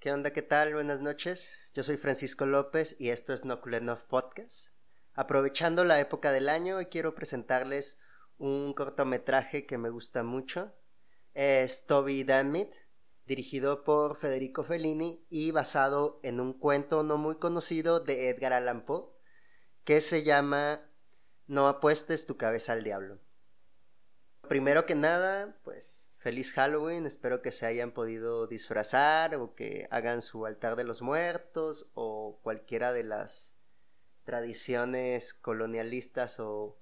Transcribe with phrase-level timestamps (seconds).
[0.00, 0.32] ¿Qué onda?
[0.32, 0.72] ¿Qué tal?
[0.72, 1.70] Buenas noches.
[1.74, 4.74] Yo soy Francisco López y esto es Nokulenov Podcast.
[5.12, 8.00] Aprovechando la época del año, hoy quiero presentarles
[8.38, 10.72] un cortometraje que me gusta mucho.
[11.34, 12.72] Es Toby Dammit,
[13.26, 18.86] dirigido por Federico Fellini y basado en un cuento no muy conocido de Edgar Allan
[18.86, 19.10] Poe,
[19.84, 20.80] que se llama
[21.46, 23.20] No apuestes tu cabeza al diablo.
[24.48, 30.20] Primero que nada, pues feliz Halloween, espero que se hayan podido disfrazar o que hagan
[30.20, 33.58] su altar de los muertos o cualquiera de las
[34.24, 36.78] tradiciones colonialistas o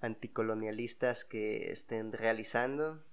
[0.00, 3.04] anticolonialistas que estén realizando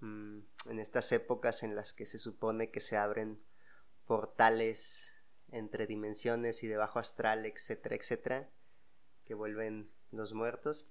[0.00, 0.38] mm,
[0.70, 3.38] en estas épocas en las que se supone que se abren
[4.06, 5.16] portales
[5.50, 8.50] entre dimensiones y debajo astral, etcétera, etcétera,
[9.24, 10.88] que vuelven los muertos.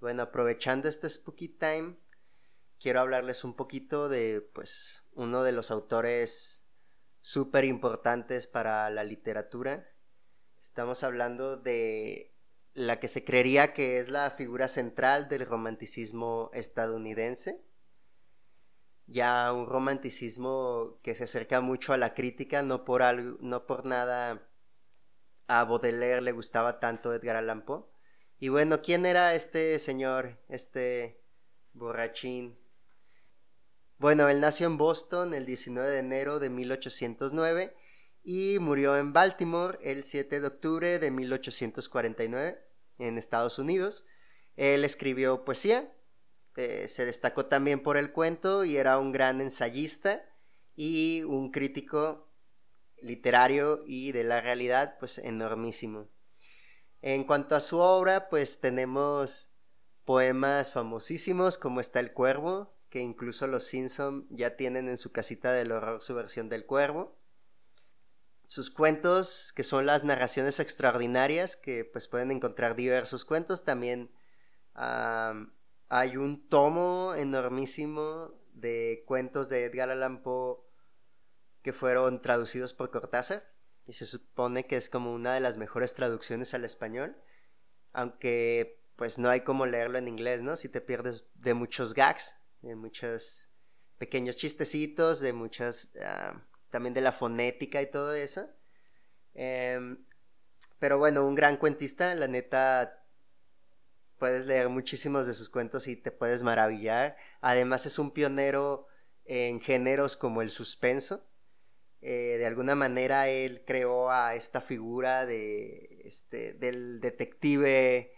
[0.00, 1.96] Bueno, aprovechando este spooky time,
[2.82, 6.66] quiero hablarles un poquito de pues uno de los autores
[7.20, 9.88] súper importantes para la literatura.
[10.60, 12.34] Estamos hablando de
[12.74, 17.62] la que se creería que es la figura central del romanticismo estadounidense.
[19.06, 23.84] Ya un romanticismo que se acerca mucho a la crítica, no por, algo, no por
[23.84, 24.48] nada
[25.46, 27.84] a Baudelaire le gustaba tanto Edgar Allan Poe.
[28.40, 31.22] Y bueno, ¿quién era este señor, este
[31.74, 32.61] borrachín
[34.02, 37.72] bueno, él nació en Boston el 19 de enero de 1809
[38.24, 42.58] y murió en Baltimore el 7 de octubre de 1849
[42.98, 44.04] en Estados Unidos.
[44.56, 45.94] Él escribió poesía,
[46.56, 50.28] eh, se destacó también por el cuento y era un gran ensayista
[50.74, 52.28] y un crítico
[53.02, 56.08] literario y de la realidad pues enormísimo.
[57.02, 59.52] En cuanto a su obra pues tenemos
[60.04, 65.50] poemas famosísimos como está El Cuervo, que incluso los Simpson ya tienen en su casita
[65.50, 67.18] del horror su versión del cuervo.
[68.46, 73.64] Sus cuentos, que son las narraciones extraordinarias, que pues pueden encontrar diversos cuentos.
[73.64, 74.10] También
[74.74, 80.58] hay un tomo enormísimo de cuentos de Edgar Allan Poe
[81.62, 83.54] que fueron traducidos por Cortázar
[83.86, 87.16] y se supone que es como una de las mejores traducciones al español,
[87.94, 90.58] aunque pues no hay como leerlo en inglés, ¿no?
[90.58, 93.48] Si te pierdes de muchos gags, de muchos
[93.98, 96.40] pequeños chistecitos, de muchas, ah,
[96.70, 98.48] también de la fonética y todo eso.
[99.34, 100.04] Em,
[100.78, 103.06] pero bueno, un gran cuentista, la neta,
[104.18, 107.16] puedes leer muchísimos de sus cuentos y te puedes maravillar.
[107.40, 108.86] Además es un pionero
[109.24, 111.28] en géneros como el suspenso.
[112.00, 118.12] Eh, de alguna manera él creó a esta figura de, este, del detective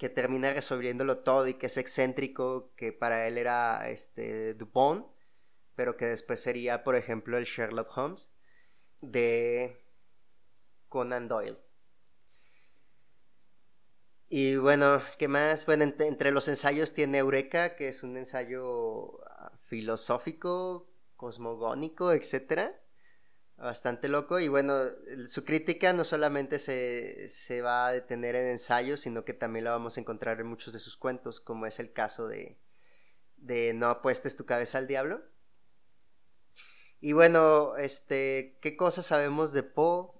[0.00, 5.06] que termina resolviéndolo todo y que es excéntrico, que para él era este Dupont,
[5.74, 8.32] pero que después sería, por ejemplo, el Sherlock Holmes
[9.02, 9.84] de
[10.88, 11.58] Conan Doyle.
[14.30, 15.66] Y bueno, ¿qué más?
[15.66, 22.80] Bueno, entre los ensayos tiene Eureka, que es un ensayo ah, filosófico, cosmogónico, etcétera
[23.60, 24.84] bastante loco y bueno,
[25.26, 29.72] su crítica no solamente se, se, va a detener en ensayos, sino que también la
[29.72, 32.58] vamos a encontrar en muchos de sus cuentos, como es el caso de,
[33.36, 35.22] de No apuestes tu cabeza al diablo.
[37.00, 40.10] Y bueno, este, ¿qué cosas sabemos de Poe?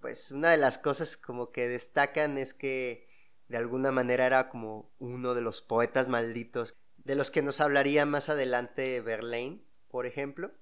[0.00, 3.08] Pues una de las cosas como que destacan es que
[3.48, 8.04] de alguna manera era como uno de los poetas malditos, de los que nos hablaría
[8.04, 10.52] más adelante Verlaine, por ejemplo.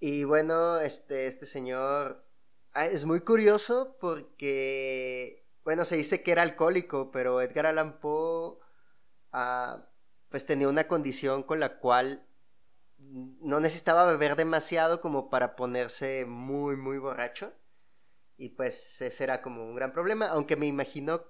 [0.00, 2.24] Y bueno, este, este señor
[2.72, 8.58] ah, es muy curioso porque, bueno, se dice que era alcohólico, pero Edgar Allan Poe,
[9.32, 9.88] ah,
[10.28, 12.24] pues tenía una condición con la cual
[12.98, 17.52] no necesitaba beber demasiado como para ponerse muy, muy borracho.
[18.36, 21.24] Y pues ese era como un gran problema, aunque me imagino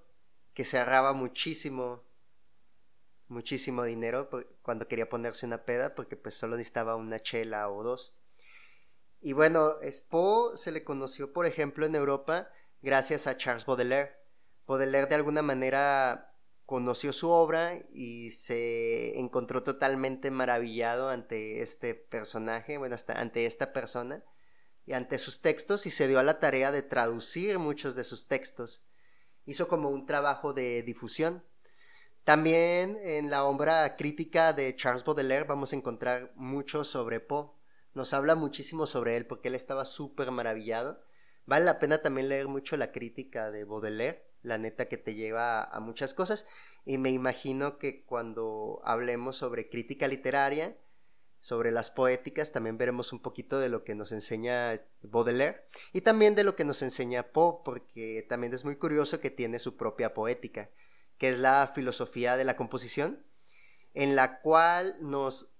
[0.53, 2.03] que se ahorraba muchísimo,
[3.27, 4.29] muchísimo dinero
[4.61, 8.15] cuando quería ponerse una peda, porque pues solo necesitaba una chela o dos.
[9.21, 9.75] Y bueno,
[10.09, 12.49] Poe se le conoció, por ejemplo, en Europa
[12.81, 14.15] gracias a Charles Baudelaire.
[14.65, 16.33] Baudelaire de alguna manera
[16.65, 23.73] conoció su obra y se encontró totalmente maravillado ante este personaje, bueno, hasta ante esta
[23.73, 24.23] persona
[24.85, 28.27] y ante sus textos y se dio a la tarea de traducir muchos de sus
[28.27, 28.85] textos.
[29.45, 31.43] Hizo como un trabajo de difusión.
[32.23, 37.58] También en la obra crítica de Charles Baudelaire vamos a encontrar mucho sobre Poe
[37.93, 41.01] nos habla muchísimo sobre él porque él estaba súper maravillado.
[41.45, 45.63] Vale la pena también leer mucho la crítica de Baudelaire, la neta que te lleva
[45.63, 46.45] a, muchas cosas.
[46.85, 50.77] Y me imagino que cuando hablemos sobre crítica literaria,
[51.39, 56.35] sobre las poéticas, también veremos un poquito de lo que nos enseña Baudelaire y también
[56.35, 60.13] de lo que nos enseña Poe, porque también es muy curioso que tiene su propia
[60.13, 60.69] poética,
[61.17, 63.25] que es la filosofía de la composición,
[63.93, 65.55] en la cual nos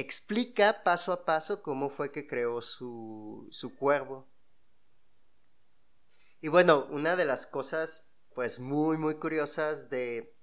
[0.00, 4.28] explica paso a paso cómo fue que creó su, su cuervo.
[6.40, 10.34] Y bueno, una de las cosas pues muy muy curiosas de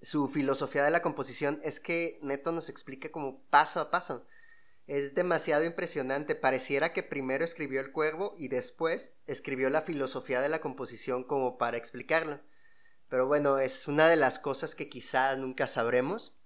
[0.00, 4.26] su filosofía de la composición es que Neto nos explica como paso a paso.
[4.86, 6.34] Es demasiado impresionante.
[6.34, 11.58] Pareciera que primero escribió el cuervo y después escribió la filosofía de la composición como
[11.58, 12.40] para explicarlo.
[13.08, 16.36] Pero bueno, es una de las cosas que quizás nunca sabremos,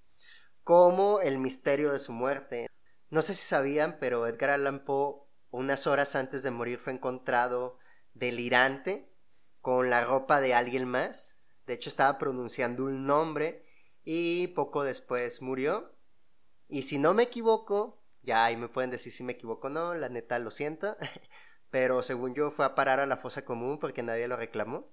[0.64, 2.68] como el misterio de su muerte.
[3.10, 7.78] No sé si sabían, pero Edgar Allan Poe, unas horas antes de morir, fue encontrado
[8.14, 9.12] delirante
[9.60, 11.40] con la ropa de alguien más
[11.70, 13.64] de hecho, estaba pronunciando un nombre
[14.02, 15.94] y poco después murió.
[16.66, 19.94] Y si no me equivoco, ya ahí me pueden decir si me equivoco o no,
[19.94, 20.96] la neta lo siento.
[21.70, 24.90] Pero según yo fue a parar a la fosa común porque nadie lo reclamó.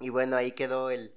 [0.00, 1.14] Y bueno, ahí quedó el,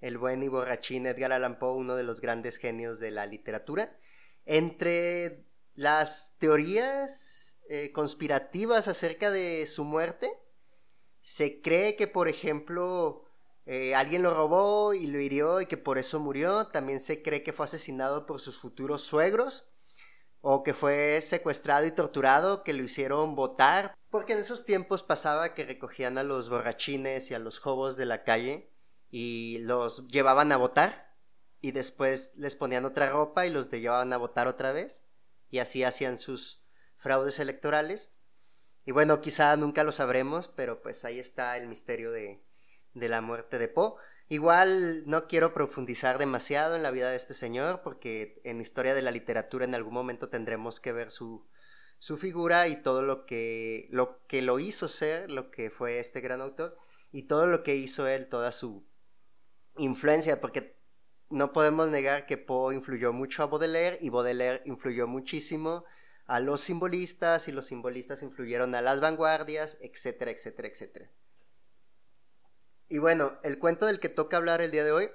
[0.00, 3.96] el buen y borrachín Edgar Allan Poe, uno de los grandes genios de la literatura.
[4.46, 5.44] Entre
[5.74, 10.30] las teorías eh, conspirativas acerca de su muerte,
[11.20, 13.24] se cree que, por ejemplo,
[13.66, 16.68] eh, alguien lo robó y lo hirió y que por eso murió.
[16.68, 19.66] También se cree que fue asesinado por sus futuros suegros
[20.40, 25.52] o que fue secuestrado y torturado, que lo hicieron votar, porque en esos tiempos pasaba
[25.52, 28.70] que recogían a los borrachines y a los jobos de la calle
[29.10, 31.14] y los llevaban a votar
[31.60, 35.06] y después les ponían otra ropa y los llevaban a votar otra vez
[35.50, 36.64] y así hacían sus
[36.96, 38.12] fraudes electorales.
[38.84, 42.42] Y bueno, quizá nunca lo sabremos, pero pues ahí está el misterio de,
[42.94, 43.94] de la muerte de Poe.
[44.28, 49.02] Igual no quiero profundizar demasiado en la vida de este señor porque en historia de
[49.02, 51.48] la literatura en algún momento tendremos que ver su,
[51.98, 56.20] su figura y todo lo que, lo que lo hizo ser, lo que fue este
[56.20, 56.78] gran autor
[57.10, 58.86] y todo lo que hizo él, toda su
[59.82, 60.76] influencia, porque
[61.28, 65.84] no podemos negar que Poe influyó mucho a Baudelaire y Baudelaire influyó muchísimo
[66.26, 71.10] a los simbolistas y los simbolistas influyeron a las vanguardias, etcétera, etcétera, etcétera.
[72.88, 75.10] Y bueno, el cuento del que toca hablar el día de hoy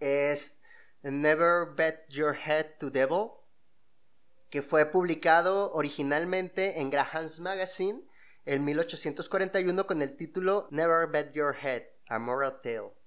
[0.00, 0.60] es
[1.02, 3.30] Never Bet Your Head to Devil,
[4.50, 8.04] que fue publicado originalmente en Graham's Magazine
[8.44, 13.01] en 1841 con el título Never Bet Your Head, A Moral Tale.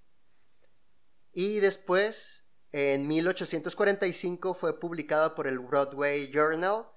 [1.38, 6.88] Y después, en 1845, fue publicado por el Broadway Journal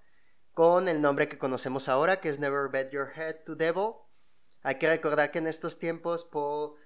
[0.55, 3.95] con el nombre que conocemos ahora, que es Never Bet Your Head to Devil.
[4.63, 6.77] Hay que recordar que en estos tiempos Poe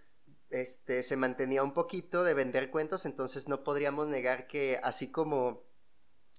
[0.49, 5.63] este, se mantenía un poquito de vender cuentos, entonces no podríamos negar que así como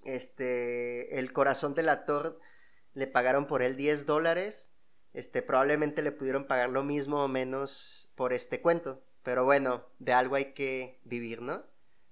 [0.06, 2.39] este, el corazón del actor
[2.95, 4.74] le pagaron por él 10 dólares,
[5.13, 9.04] este, probablemente le pudieron pagar lo mismo o menos por este cuento.
[9.23, 11.63] Pero bueno, de algo hay que vivir, ¿no?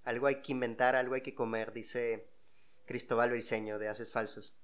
[0.03, 2.29] Algo hay que inventar, algo hay que comer, dice
[2.85, 4.55] Cristóbal Briceño de Haces Falsos.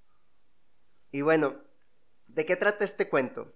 [1.10, 1.62] Y bueno,
[2.26, 3.54] ¿de qué trata este cuento?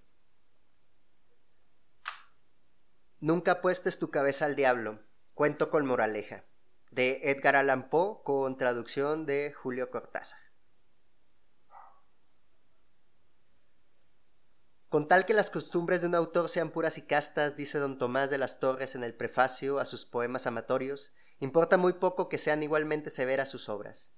[3.20, 5.00] Nunca apuestes tu cabeza al diablo.
[5.34, 6.44] Cuento con moraleja.
[6.90, 10.41] De Edgar Allan Poe con traducción de Julio Cortázar.
[14.92, 18.28] Con tal que las costumbres de un autor sean puras y castas, dice don Tomás
[18.28, 22.62] de las Torres en el prefacio a sus poemas amatorios, importa muy poco que sean
[22.62, 24.12] igualmente severas sus obras.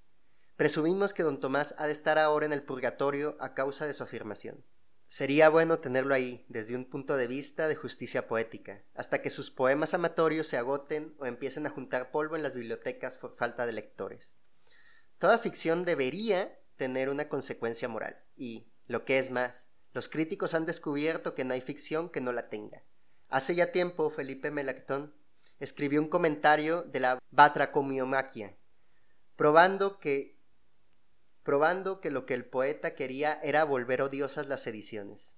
[0.57, 4.03] Presumimos que don Tomás ha de estar ahora en el purgatorio a causa de su
[4.03, 4.65] afirmación.
[5.07, 9.53] Sería bueno tenerlo ahí, desde un punto de vista de justicia poética, hasta que sus
[9.53, 13.75] poemas amatorios se agoten o empiecen a juntar polvo en las bibliotecas por falta de
[13.75, 14.39] lectores.
[15.19, 20.67] Toda ficción debería tener una consecuencia moral, y, lo que es más, los críticos han
[20.67, 22.85] descubierto que no hay ficción que no la tenga.
[23.29, 25.15] Hace ya tiempo Felipe Melactón
[25.61, 28.59] escribió un comentario de la batracomiomaquia,
[29.37, 30.35] probando que
[31.45, 35.37] probando que lo que el poeta quería era volver odiosas las ediciones.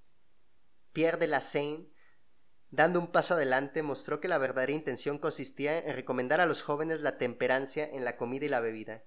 [0.92, 1.90] Pierre de la Seine,
[2.70, 7.00] dando un paso adelante, mostró que la verdadera intención consistía en recomendar a los jóvenes
[7.00, 9.04] la temperancia en la comida y la bebida.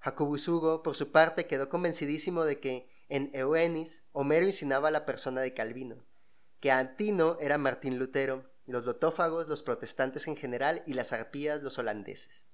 [0.00, 5.40] Jacobus Hugo, por su parte, quedó convencidísimo de que en Euenis Homero insinuaba la persona
[5.42, 6.06] de Calvino,
[6.60, 11.78] que Antino era Martín Lutero, los lotófagos los protestantes en general y las arpías los
[11.78, 12.46] holandeses.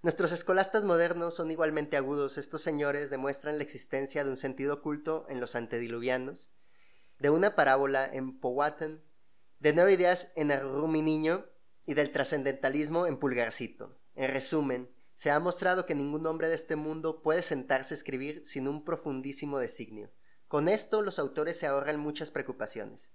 [0.00, 2.38] Nuestros escolastas modernos son igualmente agudos.
[2.38, 6.52] Estos señores demuestran la existencia de un sentido oculto en los antediluvianos,
[7.18, 9.02] de una parábola en Powhatan,
[9.58, 11.46] de nueve ideas en Arrumi Niño
[11.84, 13.98] y del trascendentalismo en Pulgarcito.
[14.14, 18.46] En resumen, Se ha mostrado que ningún hombre de este mundo puede sentarse a escribir
[18.46, 20.12] sin un profundísimo designio.
[20.46, 23.10] Con esto los autores se ahorran muchas preocupaciones.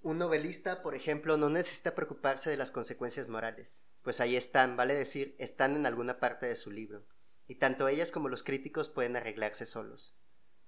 [0.00, 4.94] Un novelista, por ejemplo, no necesita preocuparse de las consecuencias morales, pues ahí están, vale
[4.94, 7.08] decir, están en alguna parte de su libro,
[7.48, 10.16] y tanto ellas como los críticos pueden arreglarse solos.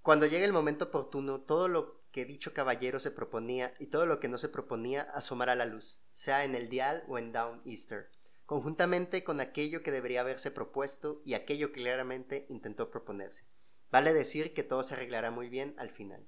[0.02, 4.18] Cuando llegue el momento oportuno, todo lo que dicho caballero se proponía y todo lo
[4.18, 7.62] que no se proponía asomará a la luz, sea en el dial o en Down
[7.64, 8.10] Easter,
[8.50, 13.46] conjuntamente con aquello que debería haberse propuesto y aquello que claramente intentó proponerse.
[13.92, 16.26] Vale decir que todo se arreglará muy bien al final.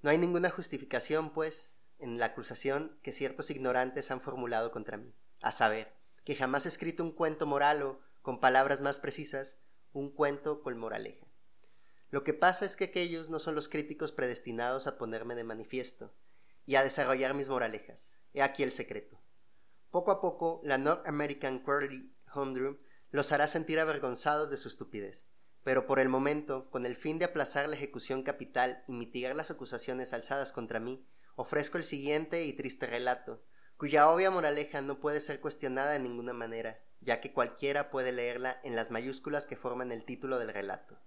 [0.00, 5.12] No hay ninguna justificación, pues, en la acusación que ciertos ignorantes han formulado contra mí,
[5.40, 9.58] a saber, que jamás he escrito un cuento moral o, con palabras más precisas,
[9.92, 11.26] un cuento con moraleja.
[12.10, 16.14] Lo que pasa es que aquellos no son los críticos predestinados a ponerme de manifiesto
[16.64, 18.20] y a desarrollar mis moralejas.
[18.34, 19.23] He aquí el secreto.
[19.94, 22.78] Poco a poco, la North American Quarterly Humdrum
[23.12, 25.28] los hará sentir avergonzados de su estupidez,
[25.62, 29.52] pero por el momento, con el fin de aplazar la ejecución capital y mitigar las
[29.52, 33.44] acusaciones alzadas contra mí, ofrezco el siguiente y triste relato,
[33.76, 38.58] cuya obvia moraleja no puede ser cuestionada de ninguna manera, ya que cualquiera puede leerla
[38.64, 40.98] en las mayúsculas que forman el título del relato.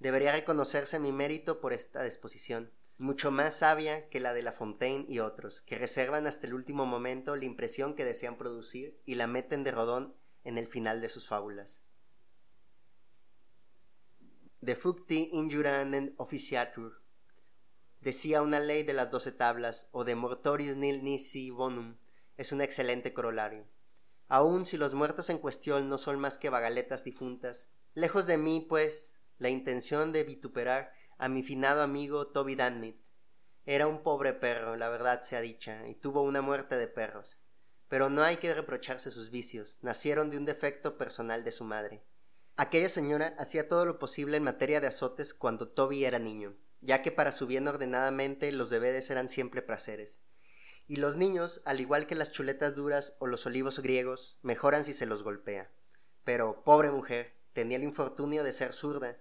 [0.00, 5.06] Debería reconocerse mi mérito por esta disposición, mucho más sabia que la de La Fontaine
[5.08, 9.26] y otros, que reservan hasta el último momento la impresión que desean producir y la
[9.26, 11.82] meten de rodón en el final de sus fábulas.
[14.60, 17.02] De Fucti injuranen officiatur,
[18.00, 21.96] decía una ley de las doce tablas, o de mortorius nil nisi bonum,
[22.36, 23.66] es un excelente corolario.
[24.28, 28.64] Aun si los muertos en cuestión no son más que vagaletas difuntas, lejos de mí,
[28.68, 33.00] pues, la intención de vituperar a mi finado amigo Toby Danmit.
[33.64, 37.38] Era un pobre perro, la verdad sea dicha, y tuvo una muerte de perros.
[37.86, 42.02] Pero no hay que reprocharse sus vicios, nacieron de un defecto personal de su madre.
[42.56, 47.02] Aquella señora hacía todo lo posible en materia de azotes cuando Toby era niño, ya
[47.02, 50.22] que para su bien ordenadamente los deberes eran siempre placeres.
[50.88, 54.92] Y los niños, al igual que las chuletas duras o los olivos griegos, mejoran si
[54.92, 55.70] se los golpea.
[56.24, 59.18] Pero, pobre mujer, tenía el infortunio de ser zurda,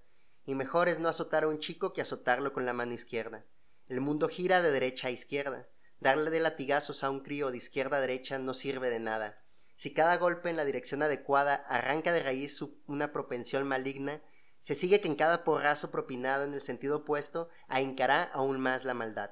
[0.52, 3.46] y mejor es no azotar a un chico que azotarlo con la mano izquierda.
[3.88, 5.70] El mundo gira de derecha a izquierda.
[6.02, 9.46] Darle de latigazos a un crío de izquierda a derecha no sirve de nada.
[9.78, 14.22] Si cada golpe en la dirección adecuada arranca de raíz una propensión maligna,
[14.60, 18.94] se sigue que en cada porrazo propinado en el sentido opuesto ahincará aún más la
[18.94, 19.32] maldad.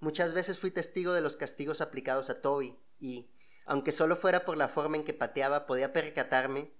[0.00, 3.32] Muchas veces fui testigo de los castigos aplicados a Toby, y,
[3.64, 6.74] aunque solo fuera por la forma en que pateaba, podía percatarme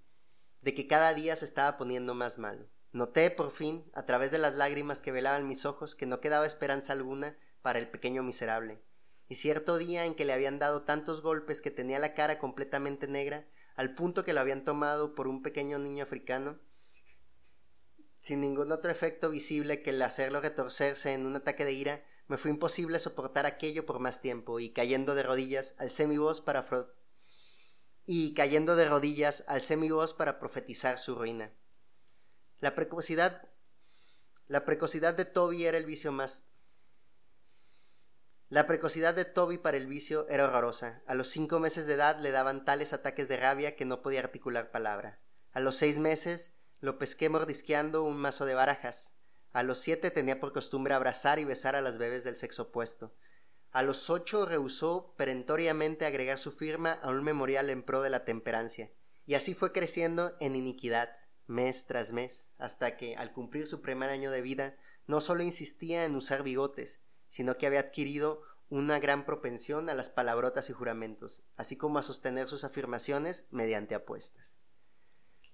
[0.60, 2.68] de que cada día se estaba poniendo más malo.
[2.92, 6.46] Noté, por fin, a través de las lágrimas que velaban mis ojos, que no quedaba
[6.46, 8.82] esperanza alguna para el pequeño miserable.
[9.28, 13.08] Y cierto día en que le habían dado tantos golpes que tenía la cara completamente
[13.08, 16.60] negra, al punto que lo habían tomado por un pequeño niño africano,
[18.20, 22.36] sin ningún otro efecto visible que el hacerlo retorcerse en un ataque de ira, me
[22.36, 26.66] fue imposible soportar aquello por más tiempo, y cayendo de rodillas, alcé mi voz para
[28.04, 31.52] y cayendo de rodillas, alcé mi voz para profetizar su ruina.
[32.62, 33.48] La precocidad,
[34.46, 36.46] la precocidad de Toby era el vicio más.
[38.50, 41.02] La precocidad de Toby para el vicio era horrorosa.
[41.08, 44.20] A los cinco meses de edad le daban tales ataques de rabia que no podía
[44.20, 45.20] articular palabra.
[45.50, 49.16] A los seis meses lo pesqué mordisqueando un mazo de barajas.
[49.52, 53.12] A los siete tenía por costumbre abrazar y besar a las bebés del sexo opuesto.
[53.72, 58.24] A los ocho rehusó perentoriamente agregar su firma a un memorial en pro de la
[58.24, 58.92] temperancia,
[59.26, 61.10] y así fue creciendo en iniquidad,
[61.52, 66.04] mes tras mes, hasta que, al cumplir su primer año de vida, no solo insistía
[66.04, 71.44] en usar bigotes, sino que había adquirido una gran propensión a las palabrotas y juramentos,
[71.56, 74.56] así como a sostener sus afirmaciones mediante apuestas.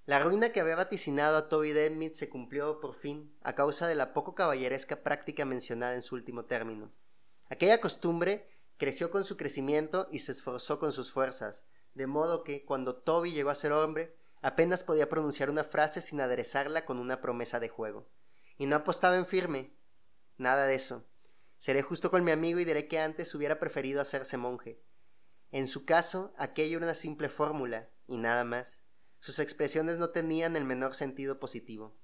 [0.06, 3.94] La ruina que había vaticinado a Toby Deadmead se cumplió por fin a causa de
[3.94, 6.92] la poco caballeresca práctica mencionada en su último término.
[7.50, 12.64] Aquella costumbre creció con su crecimiento y se esforzó con sus fuerzas, de modo que
[12.64, 17.20] cuando Toby llegó a ser hombre, Apenas podía pronunciar una frase sin aderezarla con una
[17.20, 18.08] promesa de juego.
[18.56, 19.74] Y no apostaba en firme.
[20.36, 21.06] Nada de eso.
[21.56, 24.80] Seré justo con mi amigo y diré que antes hubiera preferido hacerse monje.
[25.50, 28.82] En su caso, aquello era una simple fórmula, y nada más.
[29.18, 31.98] Sus expresiones no tenían el menor sentido positivo.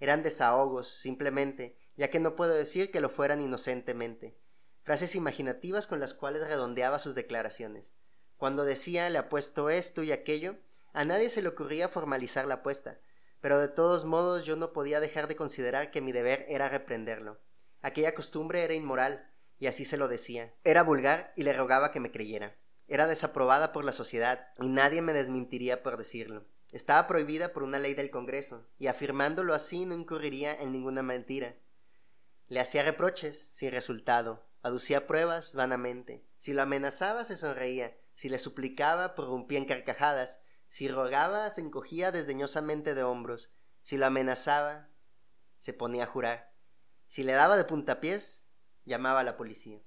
[0.00, 4.36] Eran desahogos, simplemente, ya que no puedo decir que lo fueran inocentemente.
[4.82, 7.94] Frases imaginativas con las cuales redondeaba sus declaraciones.
[8.36, 10.56] Cuando decía le apuesto esto y aquello,
[10.96, 12.98] a nadie se le ocurría formalizar la apuesta,
[13.42, 17.38] pero de todos modos yo no podía dejar de considerar que mi deber era reprenderlo.
[17.82, 20.54] Aquella costumbre era inmoral, y así se lo decía.
[20.64, 22.56] Era vulgar y le rogaba que me creyera.
[22.88, 26.46] era desaprobada por la sociedad, y nadie me desmentiría por decirlo.
[26.72, 31.56] Estaba prohibida por una ley del Congreso, y afirmándolo así no incurriría en ninguna mentira.
[32.48, 36.24] Le hacía reproches, sin resultado, aducía pruebas vanamente.
[36.38, 40.40] Si lo amenazaba, se sonreía, si le suplicaba, prorrumpía en carcajadas,
[40.76, 44.90] si rogaba, se encogía desdeñosamente de hombros, si lo amenazaba,
[45.56, 46.52] se ponía a jurar.
[47.06, 48.50] Si le daba de puntapiés,
[48.84, 49.80] llamaba a la policía.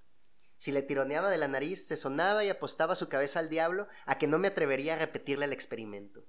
[0.57, 4.17] Si le tironeaba de la nariz, se sonaba y apostaba su cabeza al diablo a
[4.17, 6.25] que no me atrevería a repetirle el experimento.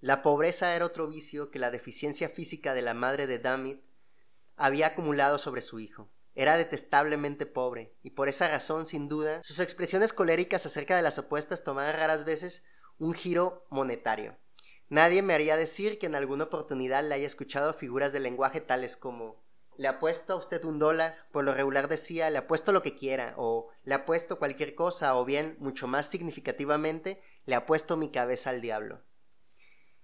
[0.00, 3.82] La pobreza era otro vicio que la deficiencia física de la madre de Damit
[4.56, 6.12] había acumulado sobre su hijo.
[6.34, 11.18] Era detestablemente pobre, y por esa razón, sin duda, sus expresiones coléricas acerca de las
[11.18, 12.66] apuestas tomaban raras veces
[13.00, 14.36] un giro monetario.
[14.88, 18.96] Nadie me haría decir que en alguna oportunidad le haya escuchado figuras de lenguaje tales
[18.96, 19.42] como
[19.76, 23.32] le apuesto a usted un dólar, por lo regular decía le apuesto lo que quiera,
[23.38, 28.60] o le apuesto cualquier cosa, o bien, mucho más significativamente, le apuesto mi cabeza al
[28.60, 29.02] diablo.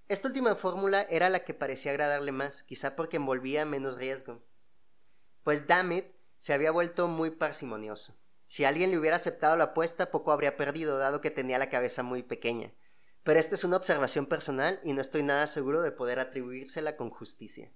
[0.08, 4.42] Esta última fórmula era la que parecía agradarle más, quizá porque envolvía menos riesgo.
[5.42, 6.06] Pues Damit
[6.38, 8.16] se había vuelto muy parsimonioso.
[8.46, 12.02] Si alguien le hubiera aceptado la apuesta, poco habría perdido, dado que tenía la cabeza
[12.02, 12.72] muy pequeña.
[13.26, 17.10] Pero esta es una observación personal y no estoy nada seguro de poder atribuírsela con
[17.10, 17.72] justicia.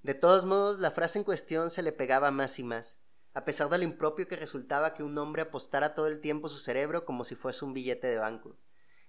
[0.00, 3.02] De todos modos, la frase en cuestión se le pegaba más y más,
[3.34, 7.04] a pesar del impropio que resultaba que un hombre apostara todo el tiempo su cerebro
[7.04, 8.56] como si fuese un billete de banco.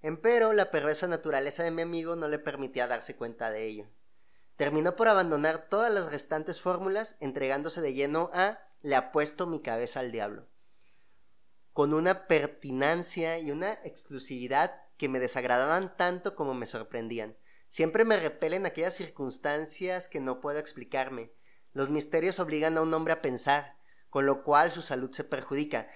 [0.01, 3.87] Empero, la perversa naturaleza de mi amigo no le permitía darse cuenta de ello.
[4.57, 10.01] Terminó por abandonar todas las restantes fórmulas, entregándose de lleno a le apuesto mi cabeza
[10.01, 10.49] al diablo.
[11.71, 17.37] Con una pertinancia y una exclusividad que me desagradaban tanto como me sorprendían.
[17.67, 21.33] Siempre me repelen aquellas circunstancias que no puedo explicarme.
[21.73, 23.77] Los misterios obligan a un hombre a pensar,
[24.09, 25.89] con lo cual su salud se perjudica.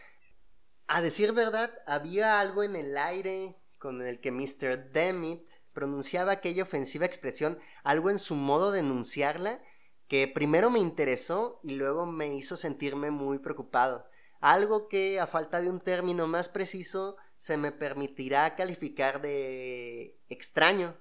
[0.88, 4.92] A decir verdad, había algo en el aire con el que Mr.
[4.92, 9.64] Demmit pronunciaba aquella ofensiva expresión, algo en su modo de enunciarla,
[10.08, 14.10] que primero me interesó y luego me hizo sentirme muy preocupado.
[14.42, 20.96] Algo que, a falta de un término más preciso, se me permitirá calificar de extraño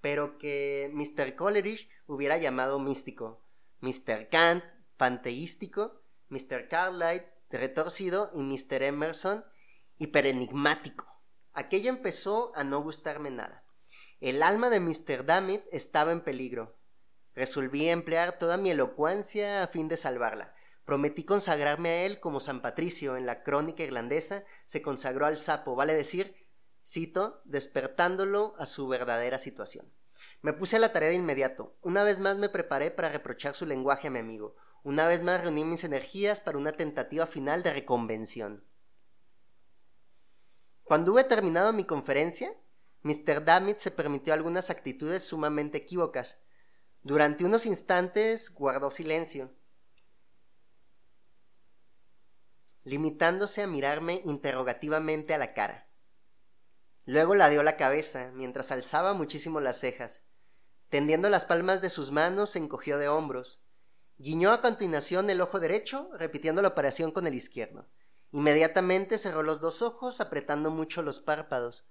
[0.00, 1.36] pero que Mr.
[1.36, 3.46] Coleridge hubiera llamado místico,
[3.78, 4.28] Mr.
[4.28, 4.64] Kant
[4.96, 6.66] panteístico, Mr.
[6.68, 8.82] Carlyle retorcido y Mr.
[8.82, 9.44] Emerson
[9.98, 11.06] hiperenigmático.
[11.52, 13.64] Aquello empezó a no gustarme nada.
[14.18, 15.24] El alma de Mr.
[15.26, 16.76] Damit estaba en peligro.
[17.36, 20.56] Resolví emplear toda mi elocuencia a fin de salvarla.
[20.84, 25.76] Prometí consagrarme a él como San Patricio en la crónica irlandesa se consagró al sapo,
[25.76, 26.34] vale decir,
[26.84, 29.92] cito, despertándolo a su verdadera situación.
[30.42, 31.76] Me puse a la tarea de inmediato.
[31.82, 34.56] Una vez más me preparé para reprochar su lenguaje a mi amigo.
[34.82, 38.64] Una vez más reuní mis energías para una tentativa final de reconvención.
[40.84, 42.52] Cuando hube terminado mi conferencia,
[43.02, 43.44] Mr.
[43.44, 46.40] Damit se permitió algunas actitudes sumamente equívocas.
[47.02, 49.54] Durante unos instantes guardó silencio,
[52.84, 55.88] limitándose a mirarme interrogativamente a la cara.
[57.04, 60.26] Luego la dio la cabeza, mientras alzaba muchísimo las cejas.
[60.88, 63.62] Tendiendo las palmas de sus manos, se encogió de hombros.
[64.18, 67.88] Guiñó a continuación el ojo derecho, repitiendo la operación con el izquierdo.
[68.32, 71.88] Inmediatamente cerró los dos ojos, apretando mucho los párpados.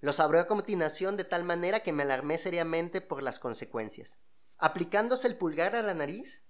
[0.00, 4.20] Los abrió a continuación de tal manera que me alarmé seriamente por las consecuencias.
[4.56, 6.46] Aplicándose el pulgar a la nariz,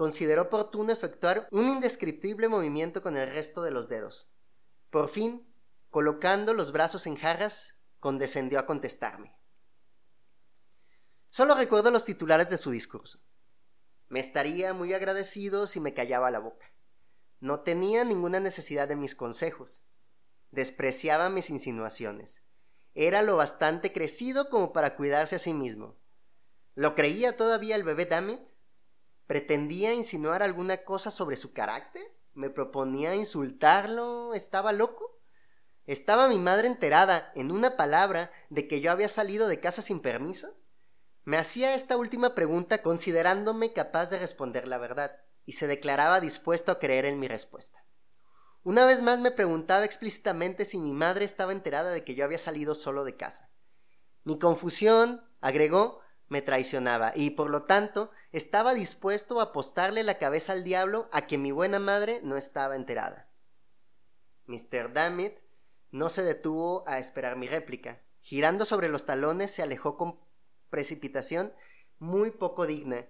[0.00, 4.32] consideró oportuno efectuar un indescriptible movimiento con el resto de los dedos.
[4.88, 5.46] Por fin
[5.90, 9.36] Colocando los brazos en jarras, condescendió a contestarme.
[11.28, 13.20] Solo recuerdo los titulares de su discurso.
[14.08, 16.72] Me estaría muy agradecido si me callaba la boca.
[17.38, 19.84] No tenía ninguna necesidad de mis consejos.
[20.50, 22.42] Despreciaba mis insinuaciones.
[22.94, 25.98] Era lo bastante crecido como para cuidarse a sí mismo.
[26.74, 28.49] ¿Lo creía todavía el bebé Damit?
[29.30, 32.02] ¿Pretendía insinuar alguna cosa sobre su carácter?
[32.34, 34.34] ¿Me proponía insultarlo?
[34.34, 35.20] ¿Estaba loco?
[35.86, 40.00] ¿Estaba mi madre enterada, en una palabra, de que yo había salido de casa sin
[40.00, 40.48] permiso?
[41.22, 45.12] Me hacía esta última pregunta considerándome capaz de responder la verdad,
[45.46, 47.86] y se declaraba dispuesto a creer en mi respuesta.
[48.64, 52.38] Una vez más me preguntaba explícitamente si mi madre estaba enterada de que yo había
[52.38, 53.48] salido solo de casa.
[54.24, 60.52] Mi confusión, agregó, me traicionaba, y por lo tanto estaba dispuesto a apostarle la cabeza
[60.52, 63.28] al diablo a que mi buena madre no estaba enterada.
[64.46, 64.92] Mr.
[64.92, 65.38] Dammit
[65.90, 68.00] no se detuvo a esperar mi réplica.
[68.20, 70.20] Girando sobre los talones se alejó con
[70.70, 71.52] precipitación
[71.98, 73.06] muy poco digna.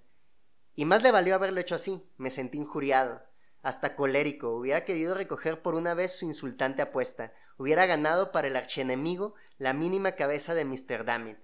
[0.74, 2.10] Y más le valió haberlo hecho así.
[2.16, 3.22] Me sentí injuriado.
[3.62, 8.56] hasta colérico, hubiera querido recoger por una vez su insultante apuesta, hubiera ganado para el
[8.56, 11.04] archienemigo la mínima cabeza de Mr.
[11.04, 11.36] Dammit.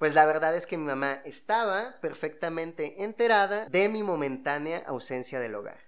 [0.00, 5.54] Pues la verdad es que mi mamá estaba perfectamente enterada de mi momentánea ausencia del
[5.54, 5.78] hogar.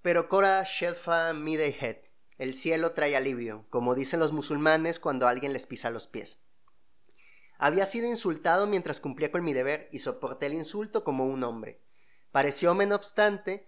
[0.00, 1.98] Pero Cora Shelfa Midayhead,
[2.38, 6.40] el cielo trae alivio, como dicen los musulmanes cuando alguien les pisa los pies.
[7.58, 11.82] Había sido insultado mientras cumplía con mi deber y soporté el insulto como un hombre.
[12.30, 13.66] Parecióme, no obstante,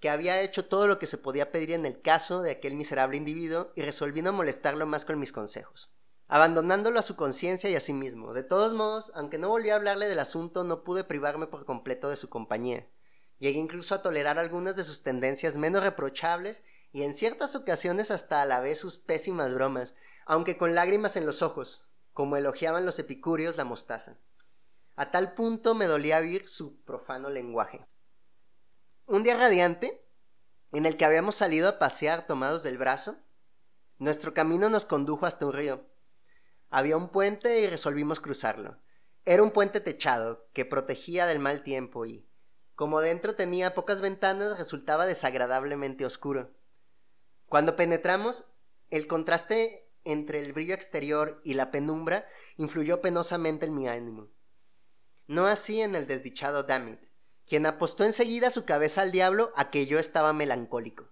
[0.00, 3.16] que había hecho todo lo que se podía pedir en el caso de aquel miserable
[3.16, 5.95] individuo y resolví no molestarlo más con mis consejos,
[6.28, 8.32] abandonándolo a su conciencia y a sí mismo.
[8.32, 12.08] De todos modos, aunque no volví a hablarle del asunto, no pude privarme por completo
[12.08, 12.88] de su compañía.
[13.38, 18.40] Llegué incluso a tolerar algunas de sus tendencias menos reprochables y en ciertas ocasiones hasta
[18.42, 22.98] a la vez sus pésimas bromas, aunque con lágrimas en los ojos, como elogiaban los
[22.98, 24.18] epicúreos la mostaza.
[24.96, 27.84] A tal punto me dolía oír su profano lenguaje.
[29.04, 30.02] Un día radiante,
[30.72, 33.18] en el que habíamos salido a pasear tomados del brazo,
[33.98, 35.86] nuestro camino nos condujo hasta un río.
[36.70, 38.78] Había un puente y resolvimos cruzarlo.
[39.24, 42.28] Era un puente techado, que protegía del mal tiempo y,
[42.74, 46.52] como dentro tenía pocas ventanas, resultaba desagradablemente oscuro.
[47.46, 48.44] Cuando penetramos,
[48.90, 54.28] el contraste entre el brillo exterior y la penumbra influyó penosamente en mi ánimo.
[55.26, 57.00] No así en el desdichado Damit,
[57.46, 61.10] quien apostó enseguida su cabeza al diablo a que yo estaba melancólico.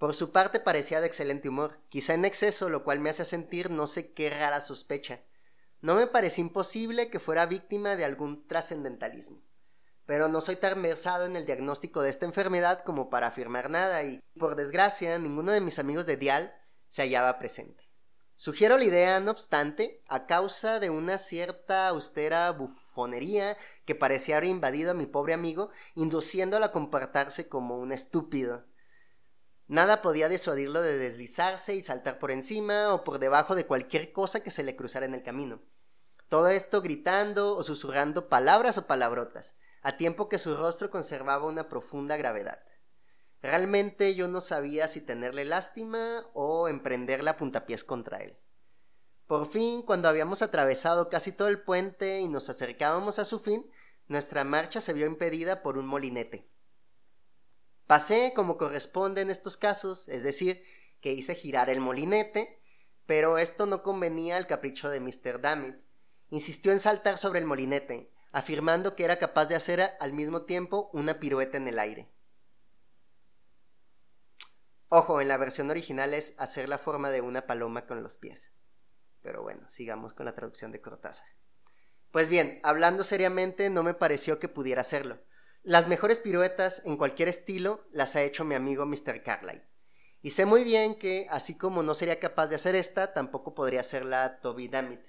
[0.00, 3.70] Por su parte parecía de excelente humor, quizá en exceso, lo cual me hace sentir
[3.70, 5.20] no sé qué rara sospecha.
[5.82, 9.42] No me parece imposible que fuera víctima de algún trascendentalismo.
[10.06, 14.02] Pero no soy tan versado en el diagnóstico de esta enfermedad como para afirmar nada
[14.02, 16.54] y, por desgracia, ninguno de mis amigos de Dial
[16.88, 17.90] se hallaba presente.
[18.36, 24.48] Sugiero la idea, no obstante, a causa de una cierta austera bufonería que parecía haber
[24.48, 28.69] invadido a mi pobre amigo, induciéndolo a comportarse como un estúpido.
[29.70, 34.42] Nada podía disuadirlo de deslizarse y saltar por encima o por debajo de cualquier cosa
[34.42, 35.62] que se le cruzara en el camino.
[36.28, 41.68] Todo esto gritando o susurrando palabras o palabrotas, a tiempo que su rostro conservaba una
[41.68, 42.58] profunda gravedad.
[43.42, 48.36] Realmente yo no sabía si tenerle lástima o emprenderla a puntapiés contra él.
[49.28, 53.70] Por fin, cuando habíamos atravesado casi todo el puente y nos acercábamos a su fin,
[54.08, 56.50] nuestra marcha se vio impedida por un molinete.
[57.90, 60.62] Pasé como corresponde en estos casos, es decir,
[61.00, 62.62] que hice girar el molinete,
[63.04, 65.40] pero esto no convenía al capricho de Mr.
[65.40, 65.74] Dammit.
[66.28, 70.88] Insistió en saltar sobre el molinete, afirmando que era capaz de hacer al mismo tiempo
[70.92, 72.12] una pirueta en el aire.
[74.88, 78.54] Ojo, en la versión original es hacer la forma de una paloma con los pies.
[79.20, 81.26] Pero bueno, sigamos con la traducción de Cortázar.
[82.12, 85.18] Pues bien, hablando seriamente, no me pareció que pudiera hacerlo.
[85.62, 89.22] Las mejores piruetas en cualquier estilo las ha hecho mi amigo Mr.
[89.22, 89.68] Carlyle.
[90.22, 93.80] Y sé muy bien que, así como no sería capaz de hacer esta, tampoco podría
[93.80, 95.00] hacerla Toby Dammit.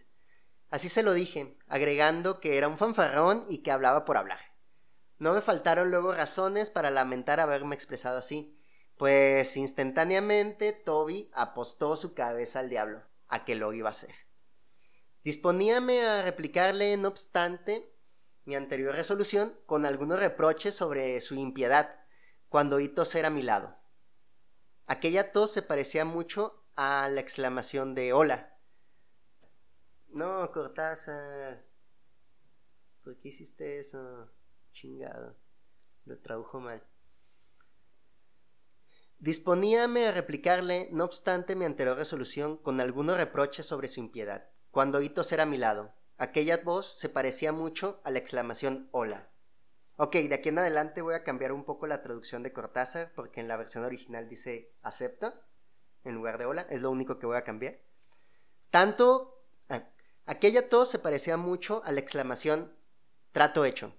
[0.70, 4.40] Así se lo dije, agregando que era un fanfarrón y que hablaba por hablar.
[5.20, 8.60] No me faltaron luego razones para lamentar haberme expresado así,
[8.98, 14.16] pues instantáneamente Toby apostó su cabeza al diablo, a que lo iba a hacer.
[15.24, 17.91] Disponíame a replicarle, no obstante,
[18.46, 22.00] mi anterior resolución con algunos reproches sobre su impiedad,
[22.50, 23.78] cuando oí toser a mi lado.
[24.88, 28.58] Aquella tos se parecía mucho a la exclamación de hola.
[30.10, 31.66] No, Cortázar.
[33.04, 34.30] ¿Por qué hiciste eso?
[34.74, 35.38] Chingado.
[36.06, 36.84] Lo tradujo mal.
[39.20, 44.98] Disponíame a replicarle, no obstante mi anterior resolución, con algunos reproches sobre su impiedad, cuando
[44.98, 45.94] oí toser a mi lado.
[46.22, 49.32] Aquella voz se parecía mucho a la exclamación hola.
[49.96, 53.40] Ok, de aquí en adelante voy a cambiar un poco la traducción de Cortázar, porque
[53.40, 55.42] en la versión original dice acepta
[56.04, 57.82] en lugar de hola, es lo único que voy a cambiar.
[58.70, 59.90] Tanto, ah,
[60.28, 62.72] aquella tos se parecía mucho a la exclamación
[63.32, 63.98] trato hecho.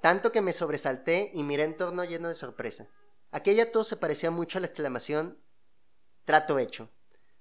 [0.00, 2.88] Tanto que me sobresalté y miré en torno lleno de sorpresa.
[3.32, 5.42] Aquella tos se parecía mucho a la exclamación
[6.24, 6.88] trato hecho,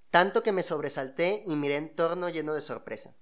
[0.09, 3.15] tanto que me sobresalté y miré en torno lleno de sorpresa.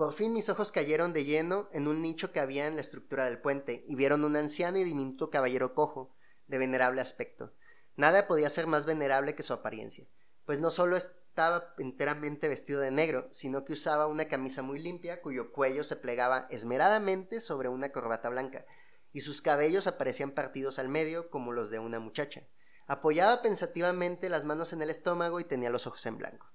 [0.00, 3.26] Por fin mis ojos cayeron de lleno en un nicho que había en la estructura
[3.26, 7.52] del puente y vieron un anciano y diminuto caballero cojo, de venerable aspecto.
[7.96, 10.06] Nada podía ser más venerable que su apariencia,
[10.46, 15.20] pues no solo estaba enteramente vestido de negro, sino que usaba una camisa muy limpia
[15.20, 18.64] cuyo cuello se plegaba esmeradamente sobre una corbata blanca,
[19.12, 22.46] y sus cabellos aparecían partidos al medio como los de una muchacha.
[22.86, 26.46] Apoyaba pensativamente las manos en el estómago y tenía los ojos en blanco.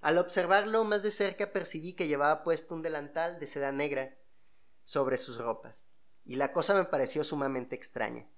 [0.00, 4.16] Al observarlo más de cerca percibí que llevaba puesto un delantal de seda negra
[4.84, 5.88] sobre sus ropas,
[6.24, 8.28] y la cosa me pareció sumamente extraña.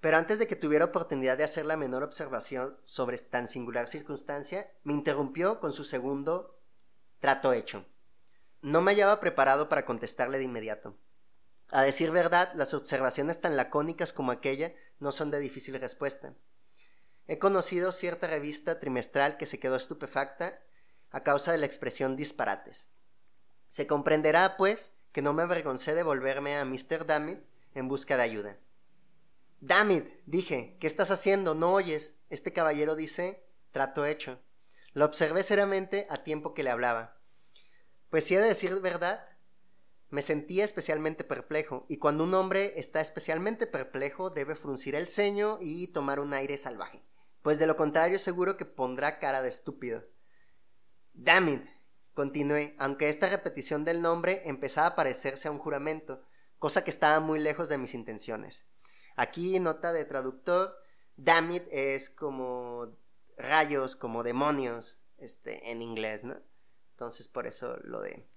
[0.00, 4.70] Pero antes de que tuviera oportunidad de hacer la menor observación sobre tan singular circunstancia,
[4.84, 6.60] me interrumpió con su segundo
[7.18, 7.86] trato hecho.
[8.60, 10.96] No me hallaba preparado para contestarle de inmediato.
[11.70, 16.34] A decir verdad, las observaciones tan lacónicas como aquella no son de difícil respuesta.
[17.28, 20.62] He conocido cierta revista trimestral que se quedó estupefacta
[21.10, 22.90] a causa de la expresión disparates.
[23.68, 27.06] Se comprenderá, pues, que no me avergoncé de volverme a Mr.
[27.06, 27.40] Dammit
[27.74, 28.58] en busca de ayuda.
[29.60, 31.54] Dammit, dije, ¿qué estás haciendo?
[31.54, 32.18] ¿No oyes?
[32.30, 34.40] Este caballero dice, trato hecho.
[34.92, 37.20] Lo observé seriamente a tiempo que le hablaba.
[38.10, 39.26] Pues si he de decir verdad,
[40.08, 45.58] me sentía especialmente perplejo, y cuando un hombre está especialmente perplejo debe fruncir el ceño
[45.60, 47.02] y tomar un aire salvaje,
[47.46, 50.02] pues de lo contrario seguro que pondrá cara de estúpido.
[51.12, 51.70] Damn
[52.12, 56.24] continué, aunque esta repetición del nombre empezaba a parecerse a un juramento,
[56.58, 58.66] cosa que estaba muy lejos de mis intenciones.
[59.14, 60.76] Aquí, nota de traductor,
[61.14, 62.98] damn es como
[63.36, 66.36] rayos, como demonios, este, en inglés, ¿no?
[66.94, 68.28] Entonces, por eso lo de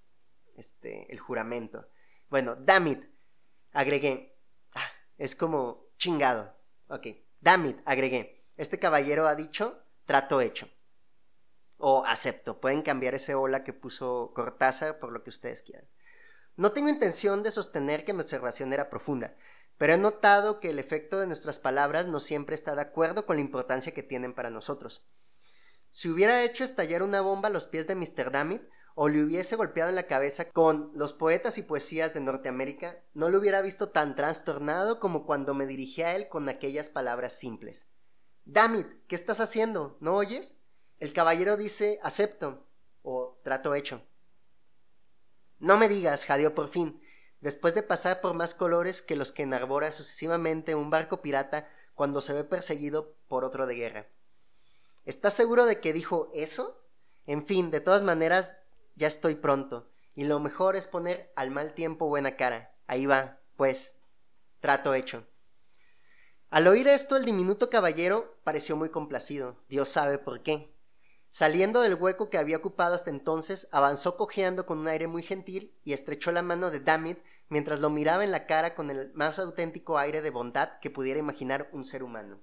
[0.55, 1.89] este, el juramento.
[2.29, 3.09] Bueno, damn
[3.71, 4.37] agregué.
[4.75, 6.55] Ah, es como chingado.
[6.89, 7.07] Ok,
[7.41, 8.38] damn agregué.
[8.59, 10.67] Este caballero ha dicho trato hecho.
[11.77, 12.59] O acepto.
[12.59, 15.87] Pueden cambiar ese hola que puso Cortázar por lo que ustedes quieran.
[16.57, 19.33] No tengo intención de sostener que mi observación era profunda,
[19.77, 23.37] pero he notado que el efecto de nuestras palabras no siempre está de acuerdo con
[23.37, 25.07] la importancia que tienen para nosotros.
[25.89, 28.29] Si hubiera hecho estallar una bomba a los pies de Mr.
[28.29, 33.05] Dammit, o le hubiese golpeado en la cabeza con los poetas y poesías de Norteamérica,
[33.13, 37.39] no lo hubiera visto tan trastornado como cuando me dirigí a él con aquellas palabras
[37.39, 37.87] simples.
[38.51, 39.95] Dammit, ¿qué estás haciendo?
[39.99, 40.57] ¿No oyes?
[40.97, 42.65] El caballero dice acepto
[43.03, 44.01] o trato hecho.
[45.59, 46.99] No me digas, jadeó por fin,
[47.41, 52.21] después de pasar por más colores que los que enarbora sucesivamente un barco pirata cuando
[52.21, 54.07] se ve perseguido por otro de guerra.
[55.05, 56.83] ¿Estás seguro de que dijo eso?
[57.27, 58.57] En fin, de todas maneras,
[58.95, 62.75] ya estoy pronto, y lo mejor es poner al mal tiempo buena cara.
[62.87, 63.99] Ahí va, pues,
[64.59, 65.28] trato hecho.
[66.49, 70.75] Al oír esto, el diminuto caballero pareció muy complacido, Dios sabe por qué.
[71.29, 75.77] Saliendo del hueco que había ocupado hasta entonces, avanzó cojeando con un aire muy gentil
[75.83, 79.37] y estrechó la mano de Damit mientras lo miraba en la cara con el más
[79.37, 82.41] auténtico aire de bondad que pudiera imaginar un ser humano.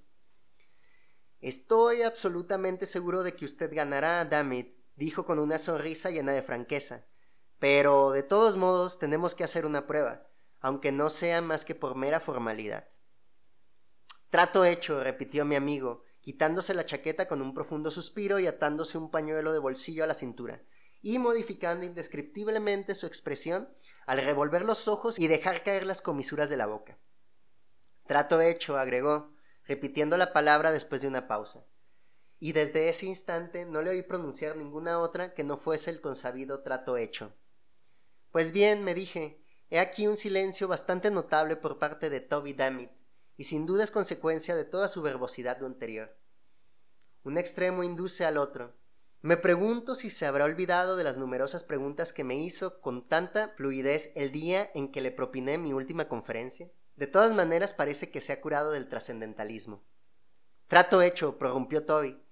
[1.41, 7.07] Estoy absolutamente seguro de que usted ganará, Damit, dijo con una sonrisa llena de franqueza.
[7.59, 10.29] Pero de todos modos tenemos que hacer una prueba,
[10.61, 12.89] aunque no sea más que por mera formalidad.
[14.37, 19.11] Trato hecho, repitió mi amigo, quitándose la chaqueta con un profundo suspiro y atándose un
[19.11, 20.63] pañuelo de bolsillo a la cintura,
[21.01, 23.67] y modificando indescriptiblemente su expresión
[24.05, 26.99] al revolver los ojos y dejar caer las comisuras de la boca.
[28.07, 29.33] Trato hecho, agregó,
[29.65, 31.65] repitiendo la palabra después de una pausa
[32.39, 36.63] y desde ese instante no le oí pronunciar ninguna otra que no fuese el consabido
[36.63, 37.35] trato hecho.
[38.33, 42.91] Pues bien, me dije, he aquí un silencio bastante notable por parte de Toby Dammit,
[43.37, 46.17] y sin duda es consecuencia de toda su verbosidad anterior.
[47.23, 48.75] Un extremo induce al otro.
[49.23, 53.49] Me pregunto si se habrá olvidado de las numerosas preguntas que me hizo con tanta
[53.57, 56.71] fluidez el día en que le propiné mi última conferencia.
[56.95, 59.83] De todas maneras parece que se ha curado del trascendentalismo.
[60.69, 62.23] Trato hecho, prorrumpió Toby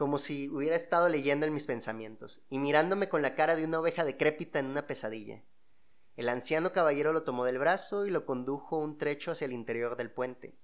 [0.00, 3.80] como si hubiera estado leyendo en mis pensamientos, y mirándome con la cara de una
[3.80, 5.44] oveja decrépita en una pesadilla.
[6.20, 9.96] El anciano caballero lo tomó del brazo y lo condujo un trecho hacia el interior
[9.96, 10.54] del puente,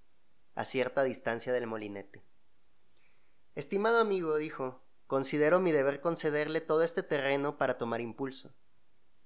[0.54, 2.22] a cierta distancia del molinete.
[3.54, 8.54] Estimado amigo, dijo, considero mi deber concederle todo este terreno para tomar impulso.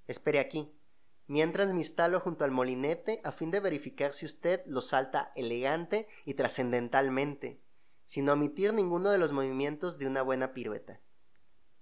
[0.06, 0.78] Espere aquí,
[1.26, 6.06] mientras me instalo junto al molinete a fin de verificar si usted lo salta elegante
[6.24, 7.60] y trascendentalmente,
[8.04, 11.00] sin omitir ninguno de los movimientos de una buena pirueta,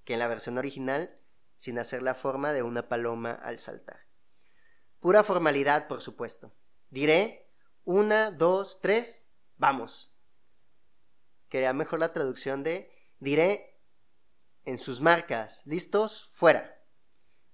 [0.05, 1.21] que en la versión original
[1.59, 4.08] sin hacer la forma de una paloma al saltar.
[5.01, 6.55] Pura formalidad, por supuesto.
[6.91, 7.51] Diré
[7.85, 10.15] una, dos, tres, vamos.
[11.49, 13.81] Quería mejor la traducción de diré
[14.65, 16.83] en sus marcas, listos, fuera.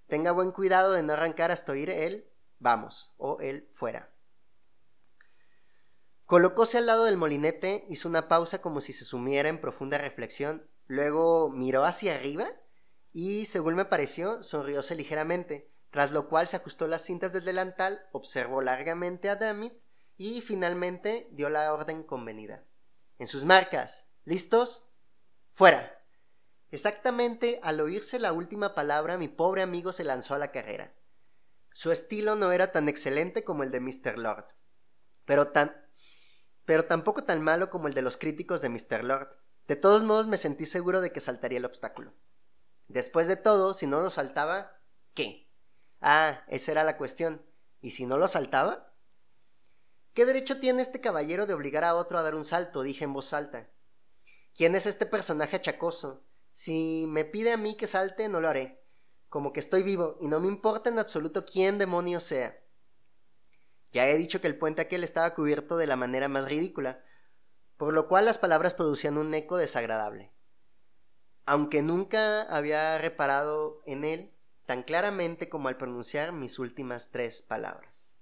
[0.06, 4.12] Tenga buen cuidado de no arrancar hasta oír el vamos o el fuera.
[6.24, 10.68] Colocóse al lado del molinete, hizo una pausa como si se sumiera en profunda reflexión,
[10.86, 12.50] luego miró hacia arriba
[13.12, 18.04] y, según me pareció, sonrióse ligeramente, tras lo cual se ajustó las cintas del delantal,
[18.10, 19.74] observó largamente a Damit
[20.16, 22.64] y finalmente dio la orden convenida.
[23.20, 24.10] En sus marcas.
[24.24, 24.88] ¿Listos?
[25.52, 26.04] Fuera.
[26.72, 30.96] Exactamente al oírse la última palabra, mi pobre amigo se lanzó a la carrera.
[31.72, 34.18] Su estilo no era tan excelente como el de Mr.
[34.18, 34.46] Lord,
[35.24, 35.76] pero, tan,
[36.64, 39.04] pero tampoco tan malo como el de los críticos de Mr.
[39.04, 39.28] Lord.
[39.68, 42.14] De todos modos me sentí seguro de que saltaría el obstáculo.
[42.88, 44.80] Después de todo, si no lo saltaba,
[45.14, 45.43] ¿qué?
[46.06, 47.44] Ah, esa era la cuestión.
[47.80, 48.94] ¿Y si no lo saltaba?
[50.12, 52.82] ¿Qué derecho tiene este caballero de obligar a otro a dar un salto?
[52.82, 53.70] dije en voz alta.
[54.54, 56.24] ¿Quién es este personaje achacoso?
[56.52, 58.84] Si me pide a mí que salte, no lo haré
[59.34, 62.56] como que estoy vivo y no me importa en absoluto quién demonios sea.
[63.90, 67.04] Ya he dicho que el puente aquel estaba cubierto de la manera más ridícula,
[67.76, 70.32] por lo cual las palabras producían un eco desagradable.
[71.46, 74.33] Aunque nunca había reparado en él
[74.66, 78.16] tan claramente como al pronunciar mis últimas tres palabras.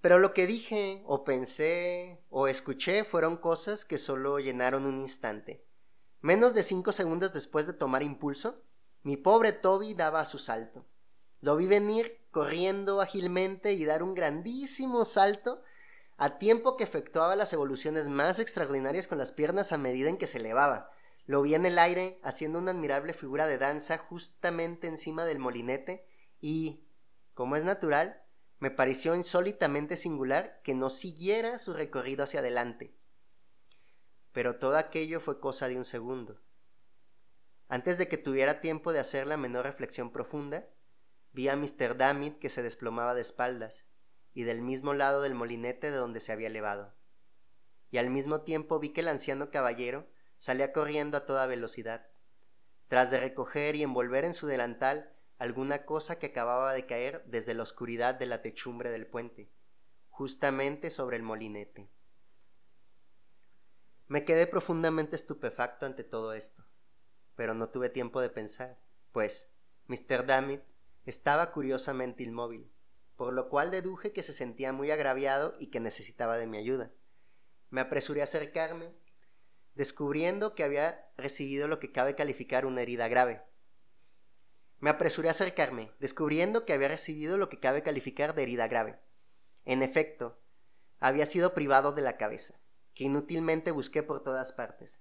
[0.00, 5.66] Pero lo que dije, o pensé, o escuché fueron cosas que solo llenaron un instante
[6.22, 8.62] Menos de cinco segundos después de tomar impulso,
[9.02, 10.84] mi pobre Toby daba su salto.
[11.40, 15.62] Lo vi venir corriendo ágilmente y dar un grandísimo salto
[16.18, 20.26] a tiempo que efectuaba las evoluciones más extraordinarias con las piernas a medida en que
[20.26, 20.90] se elevaba.
[21.30, 26.04] Lo vi en el aire haciendo una admirable figura de danza justamente encima del molinete
[26.40, 26.84] y,
[27.34, 28.22] como es natural,
[28.58, 32.96] me pareció insólitamente singular que no siguiera su recorrido hacia adelante
[34.32, 36.40] pero todo aquello fue cosa de un segundo.
[37.68, 40.68] Antes de que tuviera tiempo de hacer la menor reflexión profunda,
[41.32, 41.96] vi a Mr.
[41.96, 43.86] Damit que se desplomaba de espaldas,
[44.32, 46.94] y del mismo lado del molinete de donde se había elevado.
[47.90, 50.08] Y al mismo tiempo vi que el anciano caballero
[50.40, 52.08] salía corriendo a toda velocidad,
[52.88, 57.54] tras de recoger y envolver en su delantal alguna cosa que acababa de caer desde
[57.54, 59.48] la oscuridad de la techumbre del puente,
[60.08, 61.88] justamente sobre el molinete.
[64.08, 66.64] Me quedé profundamente estupefacto ante todo esto,
[67.36, 68.80] pero no tuve tiempo de pensar,
[69.12, 69.52] pues
[69.86, 70.26] Mr.
[70.26, 70.62] Dammit
[71.06, 72.70] estaba curiosamente inmóvil,
[73.16, 76.90] por lo cual deduje que se sentía muy agraviado y que necesitaba de mi ayuda.
[77.68, 78.92] Me apresuré a acercarme,
[79.80, 83.42] descubriendo que había recibido lo que cabe calificar una herida grave.
[84.78, 89.00] Me apresuré a acercarme, descubriendo que había recibido lo que cabe calificar de herida grave.
[89.64, 90.38] En efecto,
[90.98, 92.60] había sido privado de la cabeza
[92.92, 95.00] que inútilmente busqué por todas partes.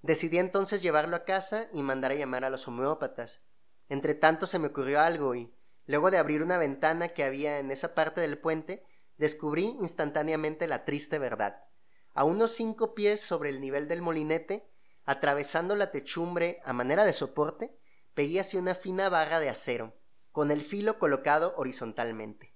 [0.00, 3.42] Decidí entonces llevarlo a casa y mandar a llamar a los homeópatas.
[3.88, 5.52] Entre tanto se me ocurrió algo y,
[5.86, 8.84] luego de abrir una ventana que había en esa parte del puente,
[9.16, 11.64] descubrí instantáneamente la triste verdad.
[12.12, 14.70] A unos cinco pies sobre el nivel del molinete,
[15.04, 17.78] atravesando la techumbre a manera de soporte,
[18.14, 19.96] veíase una fina barra de acero,
[20.32, 22.50] con el filo colocado horizontalmente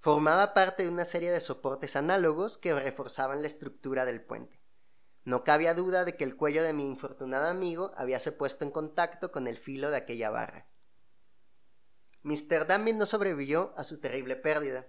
[0.00, 4.58] formaba parte de una serie de soportes análogos que reforzaban la estructura del puente.
[5.24, 9.30] No cabía duda de que el cuello de mi infortunado amigo habíase puesto en contacto
[9.30, 10.66] con el filo de aquella barra.
[12.22, 12.66] Mr.
[12.66, 14.86] Damien no sobrevivió a su terrible pérdida.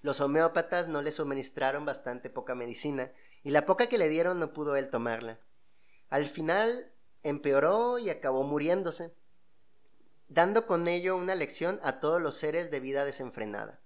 [0.00, 4.52] Los homeópatas no le suministraron bastante poca medicina, y la poca que le dieron no
[4.52, 5.40] pudo él tomarla.
[6.08, 9.14] Al final empeoró y acabó muriéndose,
[10.28, 13.82] dando con ello una lección a todos los seres de vida desenfrenada.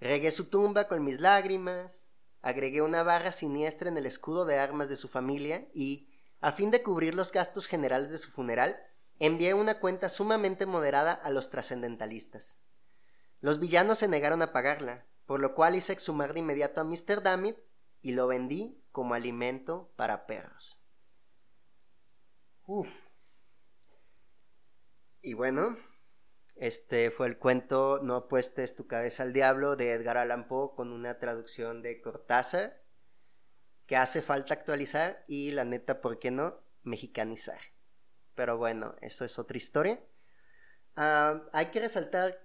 [0.00, 4.88] Regué su tumba con mis lágrimas, agregué una barra siniestra en el escudo de armas
[4.88, 8.76] de su familia y, a fin de cubrir los gastos generales de su funeral,
[9.20, 12.58] envié una cuenta sumamente moderada a los trascendentalistas.
[13.40, 17.22] Los villanos se negaron a pagarla, por lo cual hice exhumar de inmediato a Mr.
[17.22, 17.56] Damit
[18.02, 20.84] y lo vendí como alimento para perros.
[22.66, 22.90] Uf.
[25.22, 25.76] Y bueno,
[26.56, 30.92] este fue el cuento No apuestes tu cabeza al diablo de Edgar Allan Poe con
[30.92, 32.82] una traducción de Cortázar
[33.86, 36.60] que hace falta actualizar y la neta, ¿por qué no?
[36.82, 37.58] Mexicanizar.
[38.34, 40.02] Pero bueno, eso es otra historia.
[40.96, 42.38] Ah, hay que resaltar,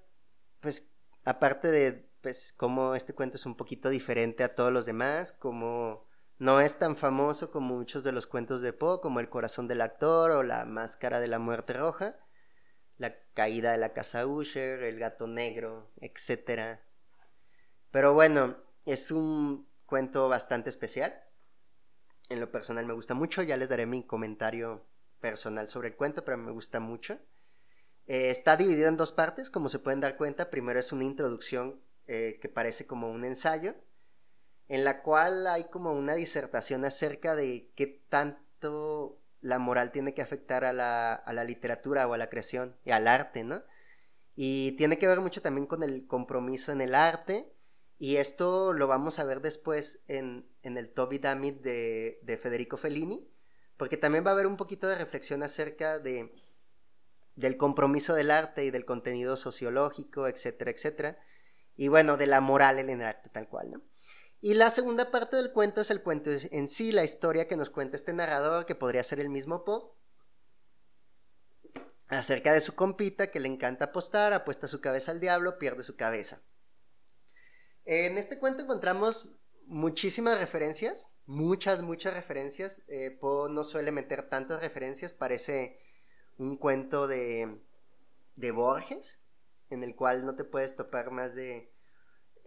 [0.59, 0.91] pues,
[1.23, 6.07] aparte de, pues, cómo este cuento es un poquito diferente a todos los demás, como
[6.37, 9.81] no es tan famoso como muchos de los cuentos de Poe, como El corazón del
[9.81, 12.17] actor o La máscara de la muerte roja
[12.97, 16.79] la caída de la casa Usher, el gato negro, etc.
[17.91, 21.23] Pero bueno, es un cuento bastante especial.
[22.29, 24.85] En lo personal me gusta mucho, ya les daré mi comentario
[25.19, 27.19] personal sobre el cuento, pero me gusta mucho.
[28.07, 30.49] Eh, está dividido en dos partes, como se pueden dar cuenta.
[30.49, 33.75] Primero es una introducción eh, que parece como un ensayo,
[34.67, 40.21] en la cual hay como una disertación acerca de qué tanto la moral tiene que
[40.21, 43.63] afectar a la, a la literatura o a la creación y al arte, ¿no?
[44.35, 47.51] Y tiene que ver mucho también con el compromiso en el arte.
[47.97, 52.77] Y esto lo vamos a ver después en, en el Toby Damit de, de, Federico
[52.77, 53.27] Fellini,
[53.77, 56.35] porque también va a haber un poquito de reflexión acerca de,
[57.35, 61.17] del compromiso del arte y del contenido sociológico, etcétera, etcétera.
[61.77, 63.81] Y bueno, de la moral en el arte tal cual, ¿no?
[64.41, 67.69] Y la segunda parte del cuento es el cuento en sí, la historia que nos
[67.69, 69.93] cuenta este narrador, que podría ser el mismo Poe,
[72.07, 75.95] acerca de su compita que le encanta apostar, apuesta su cabeza al diablo, pierde su
[75.95, 76.41] cabeza.
[77.85, 82.83] En este cuento encontramos muchísimas referencias, muchas, muchas referencias.
[82.87, 85.79] Eh, Poe no suele meter tantas referencias, parece
[86.37, 87.59] un cuento de,
[88.35, 89.23] de Borges,
[89.69, 91.73] en el cual no te puedes topar más de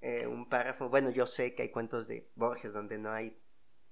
[0.00, 0.88] eh, un párrafo.
[0.88, 3.38] Bueno, yo sé que hay cuentos de Borges donde no hay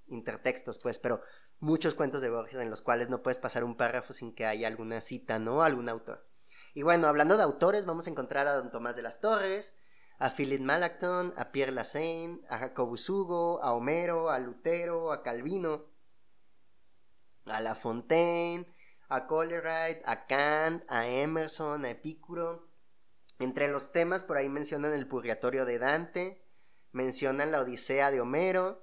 [0.07, 1.21] intertextos, pues, pero
[1.61, 4.67] muchos cuentos de Borges en los cuales no puedes pasar un párrafo sin que haya
[4.67, 5.63] alguna cita, ¿no?
[5.63, 6.27] Algún autor.
[6.75, 9.75] Y bueno, hablando de autores, vamos a encontrar a don Tomás de las Torres,
[10.19, 15.87] a Philip Malacton, a Pierre Lassane, a Jacobus Hugo, a Homero, a Lutero, a Calvino,
[17.47, 18.67] a La Fontaine,
[19.09, 22.68] a Coleridge, a Kant, a Emerson, a Epicuro.
[23.39, 26.45] Entre los temas por ahí mencionan el Purgatorio de Dante,
[26.93, 28.83] mencionan la Odisea de Homero,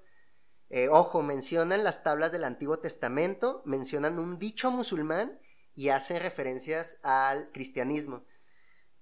[0.69, 5.39] eh, ojo, mencionan las tablas del Antiguo Testamento, mencionan un dicho musulmán
[5.75, 8.25] y hacen referencias al cristianismo.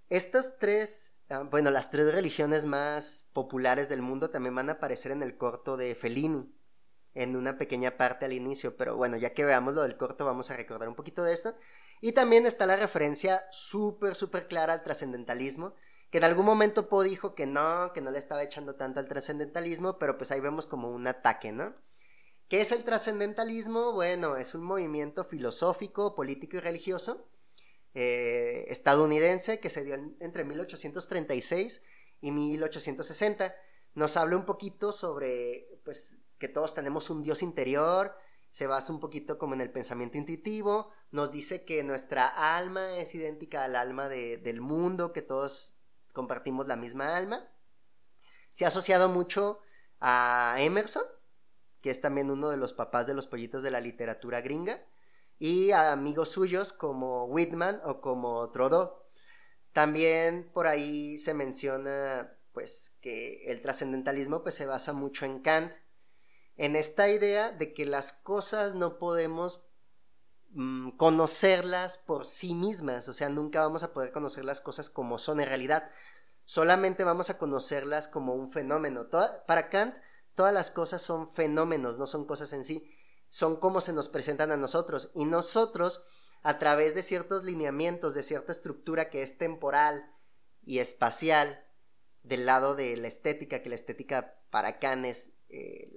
[0.09, 5.11] Estas tres, ah, bueno, las tres religiones más populares del mundo también van a aparecer
[5.11, 6.53] en el corto de Fellini,
[7.13, 10.51] en una pequeña parte al inicio, pero bueno, ya que veamos lo del corto vamos
[10.51, 11.55] a recordar un poquito de esto.
[12.03, 15.73] Y también está la referencia súper, súper clara al trascendentalismo,
[16.09, 19.07] que en algún momento Poe dijo que no, que no le estaba echando tanto al
[19.07, 21.73] trascendentalismo, pero pues ahí vemos como un ataque, ¿no?
[22.49, 23.93] ¿Qué es el trascendentalismo?
[23.93, 27.25] Bueno, es un movimiento filosófico, político y religioso
[27.93, 31.83] eh, estadounidense que se dio entre 1836
[32.19, 33.55] y 1860.
[33.95, 38.13] Nos habla un poquito sobre, pues, que todos tenemos un Dios interior,
[38.51, 43.13] se basa un poquito como en el pensamiento intuitivo, nos dice que nuestra alma es
[43.13, 45.77] idéntica al alma del mundo, que todos
[46.11, 47.47] compartimos la misma alma.
[48.51, 49.59] Se ha asociado mucho
[49.99, 51.03] a Emerson,
[51.81, 54.83] que es también uno de los papás de los pollitos de la literatura gringa,
[55.37, 58.93] y a amigos suyos como Whitman o como Trudeau.
[59.71, 65.73] También por ahí se menciona pues que el trascendentalismo pues se basa mucho en Kant,
[66.57, 69.63] en esta idea de que las cosas no podemos
[70.53, 75.17] mm, conocerlas por sí mismas, o sea, nunca vamos a poder conocer las cosas como
[75.17, 75.89] son en realidad,
[76.45, 79.07] solamente vamos a conocerlas como un fenómeno.
[79.47, 79.95] para Kant,
[80.35, 82.89] todas las cosas son fenómenos, no son cosas en sí,
[83.29, 86.03] son como se nos presentan a nosotros, y nosotros,
[86.41, 90.11] a través de ciertos lineamientos, de cierta estructura que es temporal
[90.65, 91.63] y espacial,
[92.23, 95.91] del lado de la estética, que la estética para Kant es eh,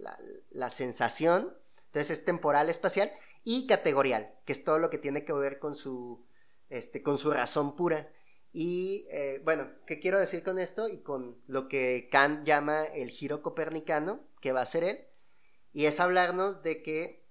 [0.51, 3.11] la, sensación, entonces es temporal, espacial
[3.49, 6.27] y categorial, que es todo lo que tiene que ver con su,
[6.69, 8.13] este, con su razón pura.
[8.53, 10.89] Y eh, bueno, ¿qué quiero decir con esto?
[10.89, 15.07] Y con lo que Kant llama el giro copernicano, que va a ser él,
[15.73, 17.25] y es hablarnos de que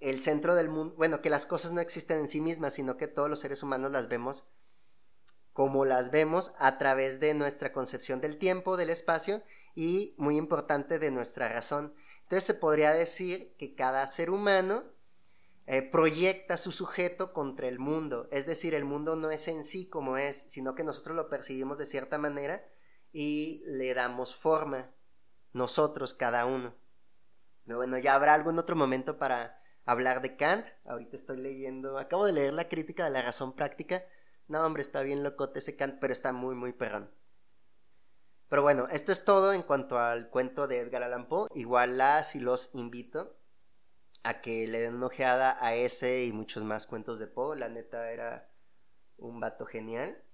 [0.00, 3.06] el centro del mundo, bueno, que las cosas no existen en sí mismas, sino que
[3.06, 4.48] todos los seres humanos las vemos
[5.54, 9.42] como las vemos a través de nuestra concepción del tiempo, del espacio
[9.76, 11.94] y muy importante de nuestra razón.
[12.22, 14.93] Entonces se podría decir que cada ser humano
[15.66, 19.88] eh, proyecta su sujeto contra el mundo, es decir, el mundo no es en sí
[19.88, 22.62] como es, sino que nosotros lo percibimos de cierta manera
[23.12, 24.90] y le damos forma,
[25.52, 26.74] nosotros cada uno.
[27.64, 30.66] Pero bueno, ya habrá algún otro momento para hablar de Kant.
[30.84, 34.04] Ahorita estoy leyendo, acabo de leer la crítica de la razón práctica.
[34.48, 37.10] No, hombre, está bien locote ese Kant, pero está muy, muy perrón.
[38.48, 41.48] Pero bueno, esto es todo en cuanto al cuento de Edgar Allan Poe.
[41.54, 43.38] Igual las y los invito
[44.24, 47.58] a que le den ojeada a ese y muchos más cuentos de Poe.
[47.58, 48.50] La neta era
[49.18, 50.24] un vato genial.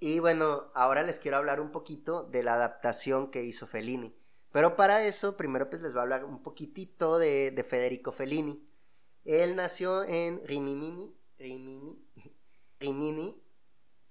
[0.00, 4.18] Y bueno, ahora les quiero hablar un poquito de la adaptación que hizo Fellini.
[4.50, 8.68] Pero para eso, primero pues les voy a hablar un poquitito de, de Federico Fellini.
[9.24, 12.04] Él nació en Rimini, Rimini,
[12.80, 13.40] Rimini,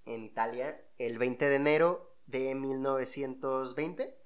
[0.06, 4.21] en Italia, el 20 de enero de 1920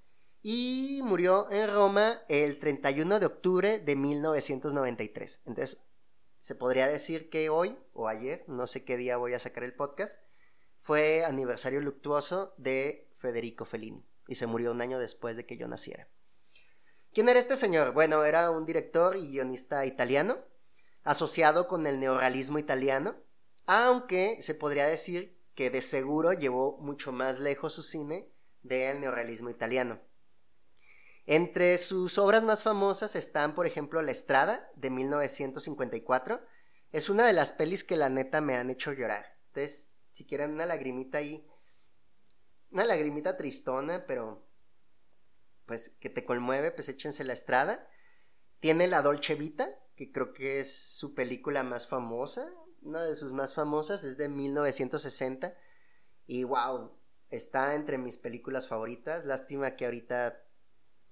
[0.48, 5.41] y murió en Roma el 31 de octubre de 1993.
[5.48, 5.82] Entonces,
[6.39, 9.74] se podría decir que hoy o ayer, no sé qué día voy a sacar el
[9.74, 10.20] podcast,
[10.78, 15.68] fue aniversario luctuoso de Federico Fellini y se murió un año después de que yo
[15.68, 16.08] naciera.
[17.12, 17.93] ¿Quién era este señor?
[17.93, 20.38] Bueno, era un director y guionista italiano,
[21.02, 23.16] asociado con el neorrealismo italiano,
[23.66, 28.32] aunque se podría decir que de seguro llevó mucho más lejos su cine
[28.62, 30.00] del neorrealismo italiano.
[31.28, 36.39] Entre sus obras más famosas están, por ejemplo, La Estrada, de 1954,
[36.91, 39.26] es una de las pelis que la neta me han hecho llorar.
[39.47, 41.47] Entonces, si quieren una lagrimita ahí,
[42.69, 44.47] una lagrimita tristona, pero
[45.65, 47.88] pues que te conmueve, pues échense la estrada.
[48.59, 52.47] Tiene la Dolce Vita, que creo que es su película más famosa,
[52.82, 55.55] una de sus más famosas, es de 1960.
[56.28, 56.97] Y wow,
[57.30, 59.26] está entre mis películas favoritas.
[59.26, 60.45] Lástima que ahorita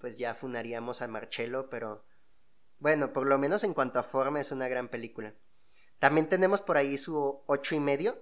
[0.04, 2.04] pues ya funaríamos a Marcello, pero
[2.78, 5.34] bueno, por lo menos en cuanto a forma es una gran película.
[5.98, 8.22] También tenemos por ahí su ocho y medio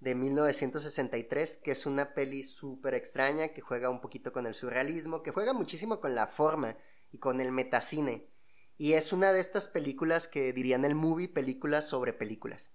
[0.00, 5.22] de 1963, que es una peli súper extraña, que juega un poquito con el surrealismo,
[5.22, 6.76] que juega muchísimo con la forma
[7.10, 8.28] y con el metacine.
[8.76, 12.74] Y es una de estas películas que dirían el movie, películas sobre películas.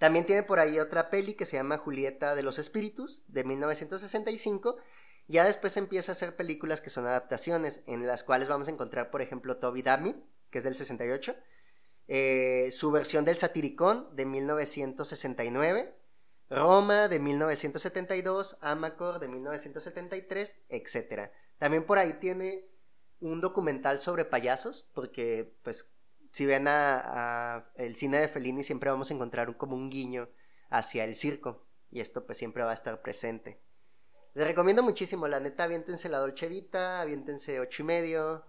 [0.00, 4.78] También tiene por ahí otra peli que se llama Julieta de los Espíritus, de 1965.
[5.30, 9.12] Ya después empieza a hacer películas que son adaptaciones, en las cuales vamos a encontrar,
[9.12, 10.16] por ejemplo, Toby Dammit,
[10.50, 11.36] que es del 68,
[12.08, 15.94] eh, su versión del Satiricón de 1969,
[16.48, 21.30] Roma de 1972, Amacor de 1973, etc.
[21.58, 22.68] También por ahí tiene
[23.20, 25.94] un documental sobre payasos, porque pues
[26.32, 30.28] si ven a, el cine de Fellini siempre vamos a encontrar como un guiño
[30.70, 33.60] hacia el circo, y esto pues siempre va a estar presente.
[34.32, 38.44] Les recomiendo muchísimo, la neta, aviéntense la Dolce Vita, aviéntense ocho y medio,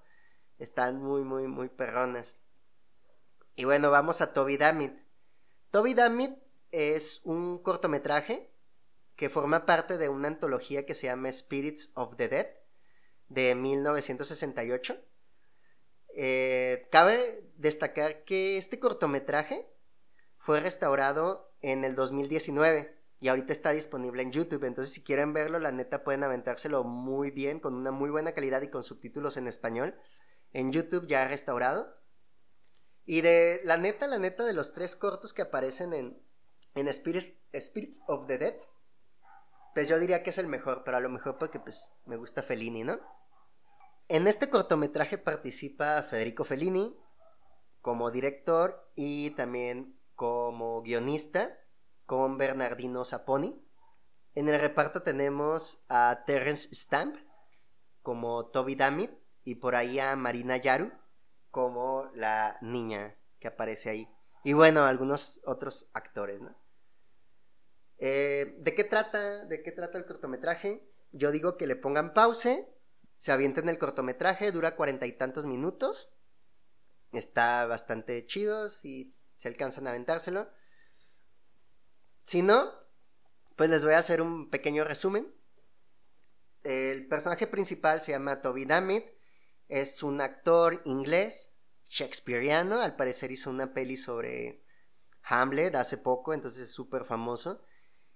[0.59, 2.39] están muy, muy, muy perronas.
[3.55, 4.93] Y bueno, vamos a Toby Dammit.
[5.71, 6.37] Toby Dammit
[6.69, 8.53] es un cortometraje
[9.15, 12.47] que forma parte de una antología que se llama Spirits of the Dead
[13.27, 15.03] de 1968.
[16.13, 19.67] Eh, cabe destacar que este cortometraje
[20.37, 24.63] fue restaurado en el 2019 y ahorita está disponible en YouTube.
[24.63, 28.63] Entonces, si quieren verlo, la neta pueden aventárselo muy bien, con una muy buena calidad
[28.63, 29.95] y con subtítulos en español.
[30.53, 31.95] En YouTube ya restaurado.
[33.05, 38.01] Y de la neta, la neta de los tres cortos que aparecen en, Spirits, Spirits
[38.07, 38.55] of the Dead,
[39.75, 42.41] pues yo diría que es el mejor, pero a lo mejor porque pues me gusta
[42.41, 42.99] Fellini, ¿no?
[44.07, 46.97] En este cortometraje participa Federico Fellini
[47.81, 51.60] como director y también como guionista
[52.11, 53.65] con Bernardino Saponi.
[54.35, 57.15] En el reparto tenemos a Terence Stamp
[58.01, 59.11] como Toby Dammit
[59.45, 60.91] y por ahí a Marina Yaru
[61.51, 64.09] como la niña que aparece ahí.
[64.43, 66.53] Y bueno, algunos otros actores, ¿no?
[67.97, 69.45] Eh, ¿De qué trata?
[69.45, 70.85] ¿De qué trata el cortometraje?
[71.13, 72.67] Yo digo que le pongan pause,
[73.15, 76.09] se avienten el cortometraje, dura cuarenta y tantos minutos.
[77.13, 80.49] Está bastante chido si se alcanzan a aventárselo.
[82.31, 82.71] Si no,
[83.57, 85.35] pues les voy a hacer un pequeño resumen.
[86.63, 89.03] El personaje principal se llama Toby Dammit
[89.67, 91.57] es un actor inglés,
[91.89, 94.63] shakespeariano, al parecer hizo una peli sobre
[95.23, 97.65] Hamlet hace poco, entonces es súper famoso.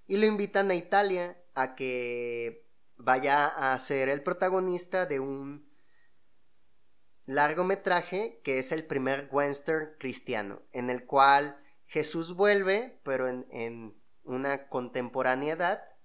[0.08, 5.70] Y lo invitan a Italia a que vaya a ser el protagonista de un
[7.26, 14.05] largometraje que es el primer western cristiano, en el cual Jesús vuelve, pero en, en
[14.26, 15.96] una contemporaneidad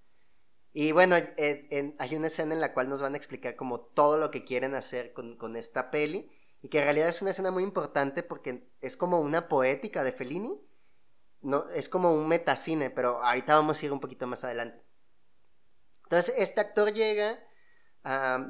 [0.72, 4.30] y bueno, hay una escena en la cual nos van a explicar como todo lo
[4.30, 6.30] que quieren hacer con, esta peli.
[6.62, 10.12] Y que en realidad es una escena muy importante porque es como una poética de
[10.12, 10.60] Fellini.
[11.40, 14.84] No, es como un metacine, pero ahorita vamos a ir un poquito más adelante.
[16.04, 17.42] Entonces, este actor llega,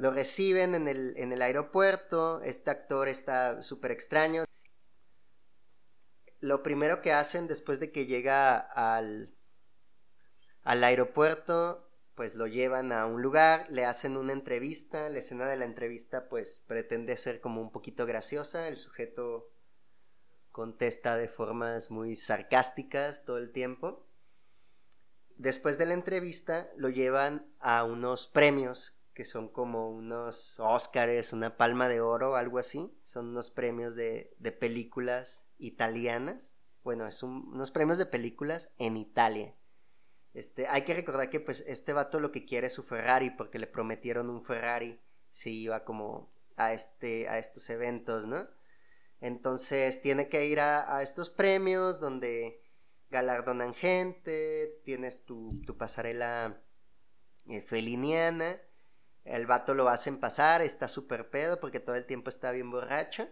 [0.00, 4.44] lo reciben en el, en el aeropuerto, este actor está súper extraño.
[6.40, 9.36] Lo primero que hacen después de que llega al,
[10.62, 15.56] al aeropuerto pues lo llevan a un lugar, le hacen una entrevista, la escena de
[15.56, 19.50] la entrevista pues pretende ser como un poquito graciosa, el sujeto
[20.52, 24.06] contesta de formas muy sarcásticas todo el tiempo.
[25.36, 31.56] Después de la entrevista lo llevan a unos premios que son como unos Óscares, una
[31.56, 37.70] palma de oro algo así, son unos premios de, de películas italianas, bueno, es unos
[37.70, 39.54] premios de películas en Italia.
[40.32, 43.58] Este, hay que recordar que pues este vato lo que quiere es su Ferrari porque
[43.58, 48.48] le prometieron un Ferrari si iba como a este a estos eventos, ¿no?
[49.20, 52.62] Entonces tiene que ir a, estos premios donde
[53.10, 56.62] galardonan gente, tienes tu, tu pasarela
[57.48, 58.58] eh, feliniana,
[59.24, 63.28] el vato lo hacen pasar, está súper pedo porque todo el tiempo está bien borracho,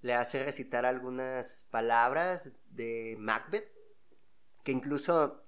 [0.00, 3.70] le hace recitar algunas palabras de Macbeth,
[4.64, 5.44] que incluso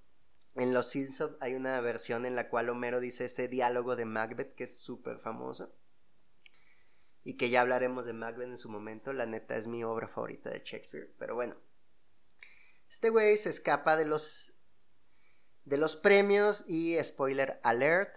[0.54, 4.54] en Los Simpsons hay una versión en la cual Homero dice ese diálogo de Macbeth
[4.54, 5.74] que es súper famoso.
[7.24, 9.12] Y que ya hablaremos de Macbeth en su momento.
[9.12, 11.12] La neta es mi obra favorita de Shakespeare.
[11.18, 11.56] Pero bueno.
[12.88, 14.54] Este güey se escapa de los
[15.64, 18.14] de los premios y spoiler alert.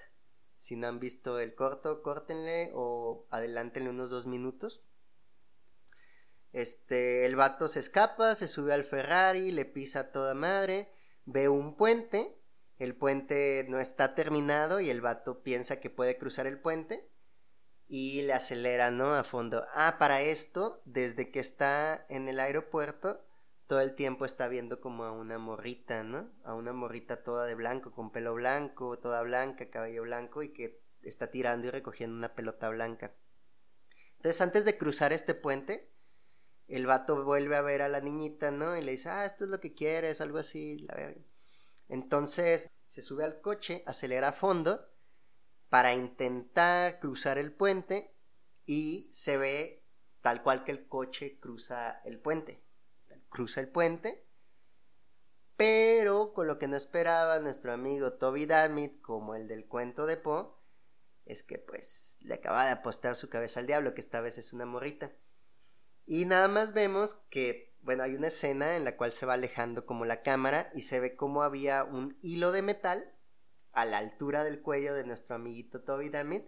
[0.57, 4.83] Si no han visto el corto, córtenle o adelántenle unos dos minutos.
[6.51, 10.91] Este, el vato se escapa, se sube al Ferrari, le pisa toda madre,
[11.27, 12.39] ve un puente,
[12.79, 17.11] el puente no está terminado y el vato piensa que puede cruzar el puente
[17.87, 19.13] y le acelera, ¿no?
[19.13, 19.65] A fondo.
[19.73, 23.25] Ah, para esto, desde que está en el aeropuerto,
[23.67, 26.31] todo el tiempo está viendo como a una morrita, ¿no?
[26.45, 30.81] A una morrita toda de blanco, con pelo blanco, toda blanca, cabello blanco y que
[31.03, 33.13] está tirando y recogiendo una pelota blanca.
[34.15, 35.91] Entonces, antes de cruzar este puente,
[36.67, 38.75] el vato vuelve a ver a la niñita, ¿no?
[38.75, 41.13] Y le dice, ah, esto es lo que quieres, algo así, la
[41.87, 44.87] Entonces, se sube al coche, acelera a fondo
[45.69, 48.15] para intentar cruzar el puente
[48.65, 49.83] y se ve
[50.21, 52.63] tal cual que el coche cruza el puente.
[53.29, 54.25] Cruza el puente,
[55.57, 60.17] pero con lo que no esperaba nuestro amigo Toby Dammit, como el del cuento de
[60.17, 60.47] Poe,
[61.25, 64.53] es que pues le acaba de apostar su cabeza al diablo, que esta vez es
[64.53, 65.11] una morrita.
[66.07, 69.85] Y nada más vemos que, bueno, hay una escena en la cual se va alejando
[69.85, 73.13] como la cámara y se ve como había un hilo de metal
[73.73, 76.45] a la altura del cuello de nuestro amiguito Toby Dammit.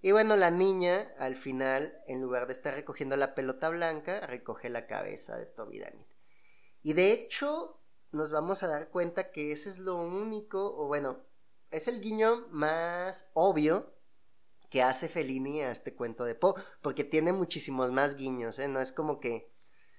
[0.00, 4.70] Y bueno, la niña al final, en lugar de estar recogiendo la pelota blanca, recoge
[4.70, 6.08] la cabeza de Toby Dammit.
[6.82, 7.82] Y de hecho,
[8.12, 11.22] nos vamos a dar cuenta que ese es lo único, o bueno,
[11.70, 13.94] es el guiño más obvio
[14.70, 18.68] que hace Fellini a este cuento de Poe, porque tiene muchísimos más guiños, ¿eh?
[18.68, 19.52] No es como que...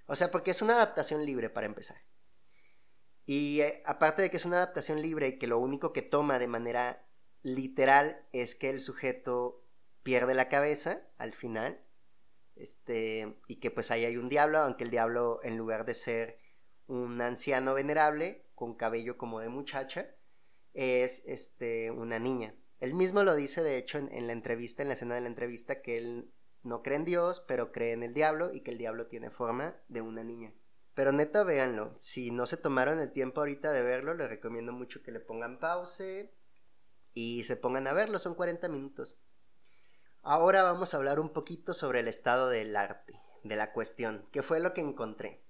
[0.08, 1.98] O sea, porque es una adaptación libre para empezar.
[3.26, 6.40] Y eh, aparte de que es una adaptación libre y que lo único que toma
[6.40, 7.06] de manera
[7.44, 9.66] literal es que el sujeto
[10.04, 11.84] pierde la cabeza al final,
[12.56, 16.40] este, y que pues ahí hay un diablo, aunque el diablo en lugar de ser
[16.88, 20.10] un anciano venerable con cabello como de muchacha,
[20.74, 22.56] es este, una niña.
[22.80, 25.82] Él mismo lo dice, de hecho, en, la entrevista, en la escena de la entrevista,
[25.82, 26.32] que él
[26.64, 29.76] no cree en Dios, pero cree en el diablo y que el diablo tiene forma
[29.88, 30.54] de una niña.
[30.94, 31.96] Pero neta, véanlo.
[31.98, 35.60] Si no se tomaron el tiempo ahorita de verlo, les recomiendo mucho que le pongan
[35.60, 36.34] pause
[37.14, 38.20] y se pongan a verlo.
[38.20, 39.20] Son 40 minutos.
[40.22, 44.28] Ahora vamos a hablar un poquito sobre el estado del arte, de la cuestión.
[44.32, 45.46] ¿Qué fue lo que encontré?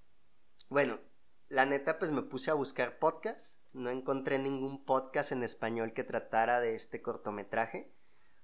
[0.68, 1.00] Bueno,
[1.48, 3.62] la neta, pues me puse a buscar podcasts.
[3.72, 7.94] No encontré ningún podcast en español que tratara de este cortometraje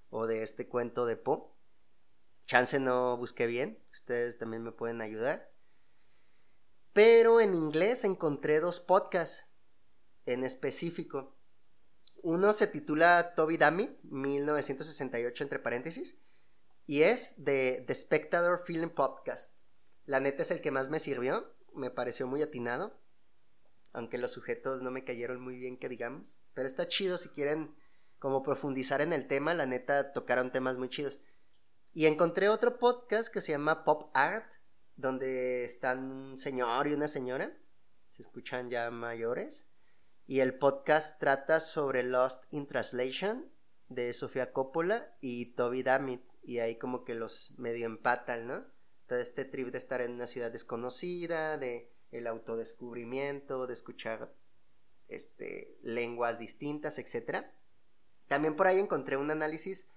[0.09, 1.45] o de este cuento de Poe.
[2.47, 3.83] Chance no busqué bien.
[3.93, 5.53] Ustedes también me pueden ayudar.
[6.95, 9.51] Pero en inglés encontré dos podcasts
[10.25, 11.37] en específico.
[12.23, 16.19] Uno se titula Toby Dammit, 1968 entre paréntesis,
[16.87, 19.59] y es de The Spectator Film Podcast.
[20.07, 23.01] La neta es el que más me sirvió me pareció muy atinado,
[23.93, 27.75] aunque los sujetos no me cayeron muy bien, que digamos, pero está chido si quieren
[28.19, 31.21] como profundizar en el tema, la neta tocaron temas muy chidos.
[31.93, 34.51] Y encontré otro podcast que se llama Pop Art,
[34.97, 37.57] donde están un señor y una señora,
[38.11, 39.69] se escuchan ya mayores,
[40.27, 43.53] y el podcast trata sobre Lost in Translation
[43.89, 48.74] de Sofía Coppola y Toby Dammit, y ahí como que los medio empatan, ¿no?
[49.07, 54.33] Todo este trip de estar en una ciudad desconocida, de el autodescubrimiento, de escuchar
[55.09, 57.47] este, lenguas distintas, etc.
[58.29, 59.89] También por ahí encontré un análisis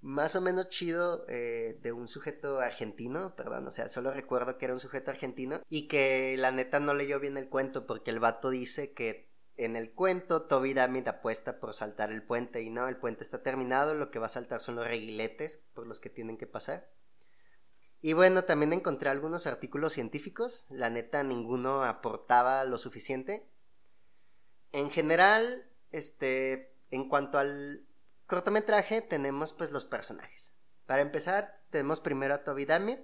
[0.00, 4.66] más o menos chido eh, de un sujeto argentino, perdón, o sea, solo recuerdo que
[4.66, 8.20] era un sujeto argentino y que la neta no leyó bien el cuento porque el
[8.20, 12.86] vato dice que en el cuento Toby Damit apuesta por saltar el puente y no,
[12.86, 16.10] el puente está terminado, lo que va a saltar son los reguiletes por los que
[16.10, 16.88] tienen que pasar.
[18.00, 23.48] Y bueno, también encontré algunos artículos científicos, la neta ninguno aportaba lo suficiente.
[24.70, 27.86] En general, este, en cuanto al
[28.26, 30.54] cortometraje, tenemos pues los personajes.
[30.86, 33.00] Para empezar, tenemos primero a Toby Dammit.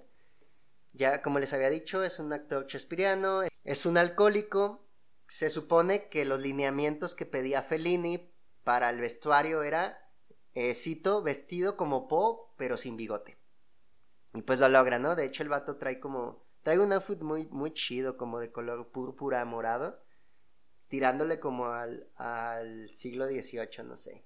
[0.93, 4.87] Ya como les había dicho, es un actor chespiriano, es un alcohólico.
[5.27, 8.33] Se supone que los lineamientos que pedía Fellini
[8.63, 10.09] para el vestuario era,
[10.53, 13.37] eh, cito, vestido como Poe, pero sin bigote.
[14.35, 15.15] Y pues lo logra, ¿no?
[15.15, 16.45] De hecho, el vato trae como.
[16.61, 20.03] Trae un outfit muy, muy chido, como de color púrpura morado.
[20.87, 24.25] Tirándole como al, al siglo XVIII, no sé.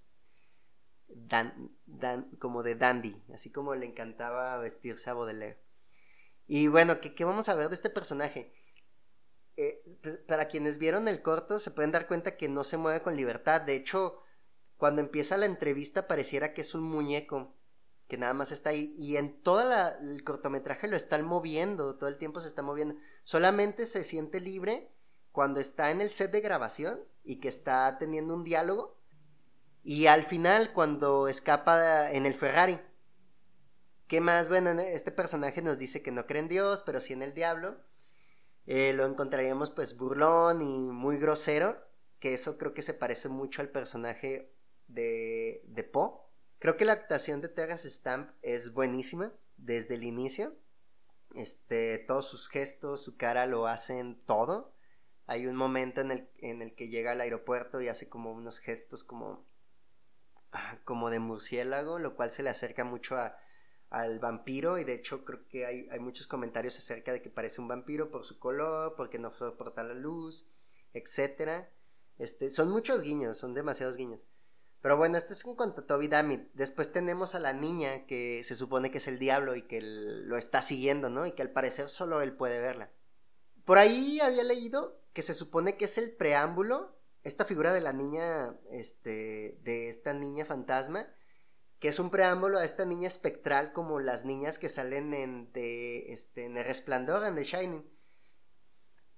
[1.07, 3.24] Dan, dan, como de dandy.
[3.34, 5.62] Así como le encantaba vestirse a Baudelaire.
[6.47, 8.53] Y bueno, ¿qué, qué vamos a ver de este personaje?
[9.57, 9.84] Eh,
[10.28, 13.62] para quienes vieron el corto, se pueden dar cuenta que no se mueve con libertad.
[13.62, 14.24] De hecho,
[14.78, 17.59] cuando empieza la entrevista, pareciera que es un muñeco
[18.10, 19.62] que nada más está ahí y en todo
[20.01, 22.95] el cortometraje lo están moviendo, todo el tiempo se está moviendo.
[23.24, 24.91] Solamente se siente libre
[25.32, 28.97] cuando está en el set de grabación y que está teniendo un diálogo.
[29.84, 32.82] Y al final, cuando escapa en el Ferrari.
[34.07, 34.49] ¿Qué más?
[34.49, 37.78] Bueno, este personaje nos dice que no cree en Dios, pero sí en el diablo.
[38.66, 41.78] Eh, lo encontraríamos pues burlón y muy grosero,
[42.20, 44.51] que eso creo que se parece mucho al personaje
[44.88, 46.28] de, de Poe.
[46.60, 50.57] Creo que la actuación de Terence Stamp es buenísima desde el inicio.
[51.34, 54.76] Este, todos sus gestos, su cara lo hacen todo.
[55.26, 58.60] Hay un momento en el, en el que llega al aeropuerto y hace como unos
[58.60, 59.47] gestos como,
[60.51, 63.38] ah, como de murciélago, lo cual se le acerca mucho a,
[63.89, 67.62] al vampiro y de hecho creo que hay, hay, muchos comentarios acerca de que parece
[67.62, 70.49] un vampiro por su color, porque no soporta la luz,
[70.93, 71.72] etcétera.
[72.18, 74.28] Este, son muchos guiños, son demasiados guiños.
[74.82, 76.49] Pero bueno, este es un cuanto a Toby Dammit.
[76.53, 80.38] Después tenemos a la niña que se supone que es el diablo y que lo
[80.38, 81.25] está siguiendo, ¿no?
[81.25, 82.91] Y que al parecer solo él puede verla.
[83.65, 87.91] Por ahí había leído que se supone que es el preámbulo, esta figura de la
[87.91, 91.07] niña, este, de esta niña fantasma,
[91.80, 96.13] que es un preámbulo a esta niña espectral como las niñas que salen en, de,
[96.13, 97.89] este, en El Resplandor, en The Shining.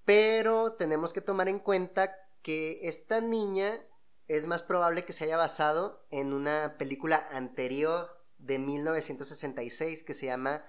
[0.05, 3.79] Pero tenemos que tomar en cuenta que esta niña
[4.27, 10.27] es más probable que se haya basado en una película anterior de 1966 que se
[10.27, 10.65] llama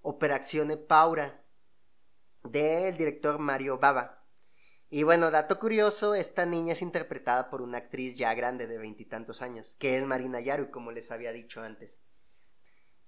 [0.00, 1.44] Operazione Paura
[2.42, 4.24] del director Mario Baba.
[4.90, 9.42] Y bueno, dato curioso, esta niña es interpretada por una actriz ya grande de veintitantos
[9.42, 12.00] años, que es Marina Yaru, como les había dicho antes.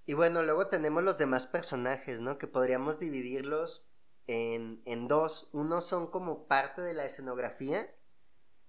[0.05, 2.37] Y bueno, luego tenemos los demás personajes, ¿no?
[2.37, 3.89] Que podríamos dividirlos
[4.27, 5.49] en, en dos.
[5.53, 7.89] Uno son como parte de la escenografía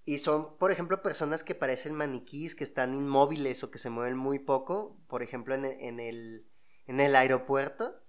[0.05, 4.17] y son, por ejemplo, personas que parecen maniquís, que están inmóviles o que se mueven
[4.17, 6.47] muy poco, por ejemplo, en en el,
[6.87, 7.99] en el aeropuerto.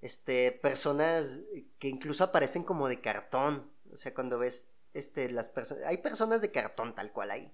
[0.00, 1.40] Este, personas
[1.78, 5.84] que incluso aparecen como de cartón, o sea, cuando ves este, las personas.
[5.86, 7.52] Hay personas de cartón tal cual ahí.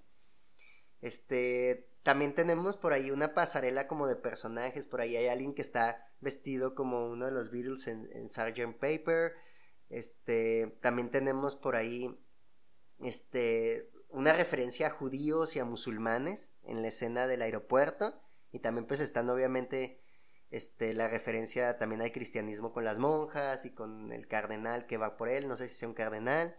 [1.01, 1.87] Este.
[2.03, 4.87] También tenemos por ahí una pasarela como de personajes.
[4.87, 8.79] Por ahí hay alguien que está vestido como uno de los Beatles en, en Sgt.
[8.79, 9.33] Paper.
[9.89, 10.77] Este.
[10.81, 12.19] También tenemos por ahí.
[13.03, 13.89] Este.
[14.09, 18.21] Una referencia a judíos y a musulmanes en la escena del aeropuerto.
[18.51, 20.01] Y también pues están obviamente
[20.51, 25.15] este, la referencia también al cristianismo con las monjas y con el cardenal que va
[25.15, 26.55] por él, no sé si sea un cardenal.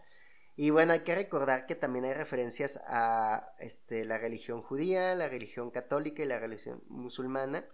[0.57, 5.29] Y bueno, hay que recordar que también hay referencias a este, la religión judía, la
[5.29, 7.67] religión católica y la religión musulmana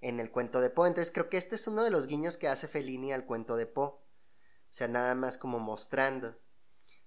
[0.00, 0.88] en el cuento de Poe.
[0.88, 3.66] Entonces creo que este es uno de los guiños que hace Fellini al cuento de
[3.66, 3.86] Poe.
[3.86, 4.00] O
[4.70, 6.38] sea, nada más como mostrando.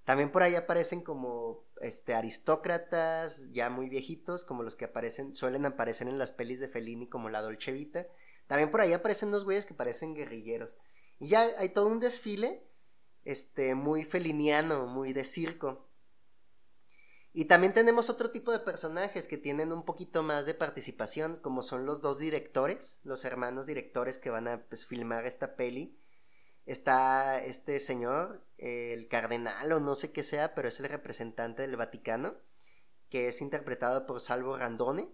[0.05, 5.65] También por ahí aparecen como este aristócratas ya muy viejitos, como los que aparecen, suelen
[5.65, 8.07] aparecer en las pelis de Fellini como la Dolce Vita,
[8.47, 10.77] también por ahí aparecen unos güeyes que parecen guerrilleros.
[11.19, 12.63] Y ya hay todo un desfile,
[13.23, 15.89] este, muy feliniano, muy de circo.
[17.33, 21.61] Y también tenemos otro tipo de personajes que tienen un poquito más de participación, como
[21.63, 25.99] son los dos directores, los hermanos directores que van a pues, filmar esta peli.
[26.65, 31.77] Está este señor, el cardenal o no sé qué sea, pero es el representante del
[31.77, 32.35] Vaticano,
[33.09, 35.11] que es interpretado por Salvo Randone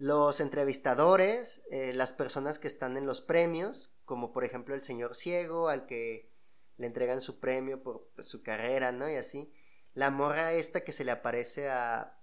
[0.00, 5.14] los entrevistadores, eh, las personas que están en los premios, como por ejemplo el señor
[5.14, 6.32] ciego al que
[6.78, 9.10] le entregan su premio por su carrera, ¿no?
[9.10, 9.52] Y así.
[9.92, 12.18] La morra esta que se le aparece a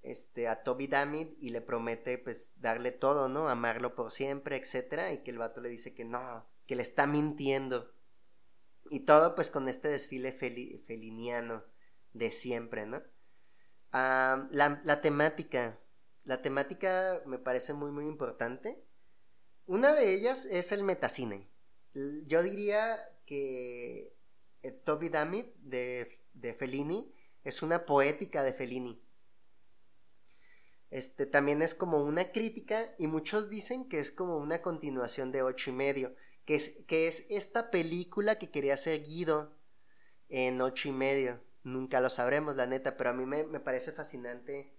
[0.00, 3.50] este a Toby Dammit y le promete pues darle todo, ¿no?
[3.50, 7.06] Amarlo por siempre, etcétera, y que el vato le dice que no, que le está
[7.06, 7.92] mintiendo.
[8.90, 11.64] Y todo pues con este desfile feliniano
[12.12, 13.02] de siempre, ¿no?
[13.92, 15.80] La, temática
[16.24, 18.82] la temática me parece muy muy importante.
[19.66, 21.48] Una de ellas es el metacine.
[22.26, 24.14] Yo diría que
[24.62, 29.00] eh, Toby Dammit de, de Fellini es una poética de Fellini.
[30.90, 35.42] Este también es como una crítica y muchos dicen que es como una continuación de
[35.42, 36.14] ocho y medio,
[36.44, 39.56] que es, que es esta película que quería hacer Guido
[40.28, 41.42] en ocho y medio.
[41.62, 44.76] Nunca lo sabremos, la neta, pero a mí me, me parece fascinante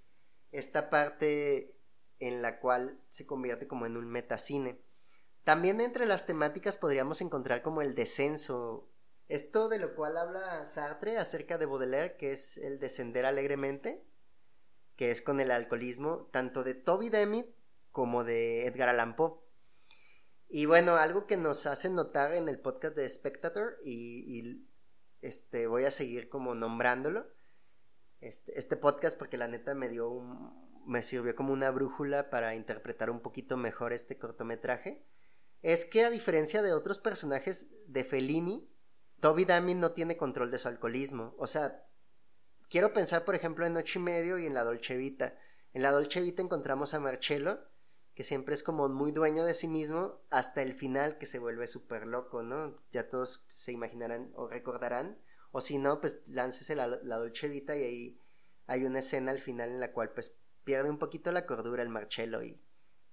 [0.51, 1.79] esta parte
[2.19, 4.81] en la cual se convierte como en un metacine.
[5.43, 8.89] También entre las temáticas podríamos encontrar como el descenso,
[9.27, 14.05] esto de lo cual habla Sartre acerca de Baudelaire, que es el descender alegremente,
[14.95, 17.47] que es con el alcoholismo, tanto de Toby Demit
[17.91, 19.44] como de Edgar Allan Poe.
[20.47, 24.67] Y bueno, algo que nos hace notar en el podcast de Spectator, y,
[25.21, 27.27] este, voy a seguir como nombrándolo,
[28.21, 32.55] este, este, podcast porque la neta me dio un, me sirvió como una brújula para
[32.55, 35.05] interpretar un poquito mejor este cortometraje,
[35.61, 38.71] es que a diferencia de otros personajes de Fellini,
[39.19, 41.33] Toby Damien no tiene control de su alcoholismo.
[41.39, 41.87] O sea,
[42.69, 45.37] quiero pensar, por ejemplo, en Ocho y Medio y en la Dolce Vita.
[45.73, 47.59] En la Dolce Vita encontramos a Marcello,
[48.15, 51.67] que siempre es como muy dueño de sí mismo, hasta el final que se vuelve
[51.67, 52.81] súper loco, ¿no?
[52.91, 55.21] Ya todos se imaginarán o recordarán.
[55.51, 58.21] O si no, pues láncese la, la Dolce Vita y ahí
[58.67, 61.89] hay una escena al final en la cual pues pierde un poquito la cordura el
[61.89, 62.61] Marcello y,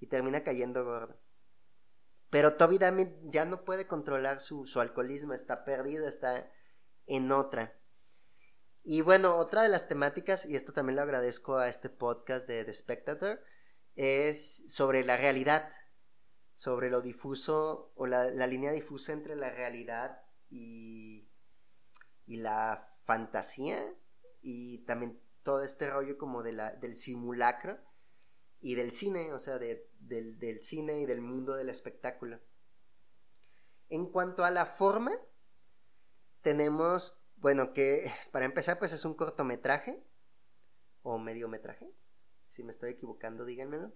[0.00, 1.20] y termina cayendo gordo.
[2.32, 6.50] Pero Toby Damien ya no puede controlar su, alcoholismo, está perdido, está
[7.06, 7.78] en otra.
[8.82, 12.64] Y bueno, otra de las temáticas, y esto también lo agradezco a este podcast de
[12.64, 13.44] The Spectator,
[13.96, 15.70] es sobre la realidad,
[16.54, 21.28] sobre lo difuso o la, línea difusa entre la realidad y,
[22.26, 23.94] y, la fantasía
[24.40, 27.78] y también todo este rollo como de la, del simulacro
[28.60, 32.40] y del cine, o sea, del, del cine y del mundo del espectáculo.
[33.88, 35.12] En cuanto a la forma,
[36.42, 40.02] tenemos, bueno, que para empezar, pues es un cortometraje
[41.02, 41.92] o mediometraje.
[42.52, 43.94] Si me estoy equivocando, díganmelo.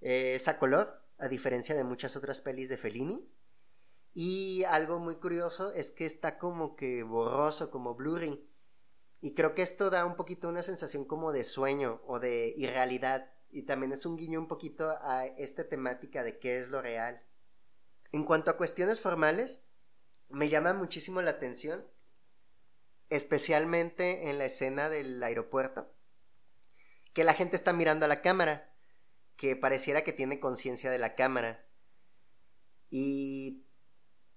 [0.00, 3.30] Eh, es a color, a diferencia de muchas otras pelis de Fellini.
[4.14, 8.48] Y algo muy curioso es que está como que borroso, como blurry.
[9.20, 13.30] Y creo que esto da un poquito una sensación como de sueño o de irrealidad
[13.50, 17.22] y también es un guiño un poquito a esta temática de qué es lo real.
[18.10, 19.60] En cuanto a cuestiones formales,
[20.30, 21.86] me llama muchísimo la atención,
[23.10, 25.92] especialmente en la escena del aeropuerto,
[27.16, 28.70] que la gente está mirando a la cámara,
[29.36, 31.66] que pareciera que tiene conciencia de la cámara.
[32.90, 33.64] Y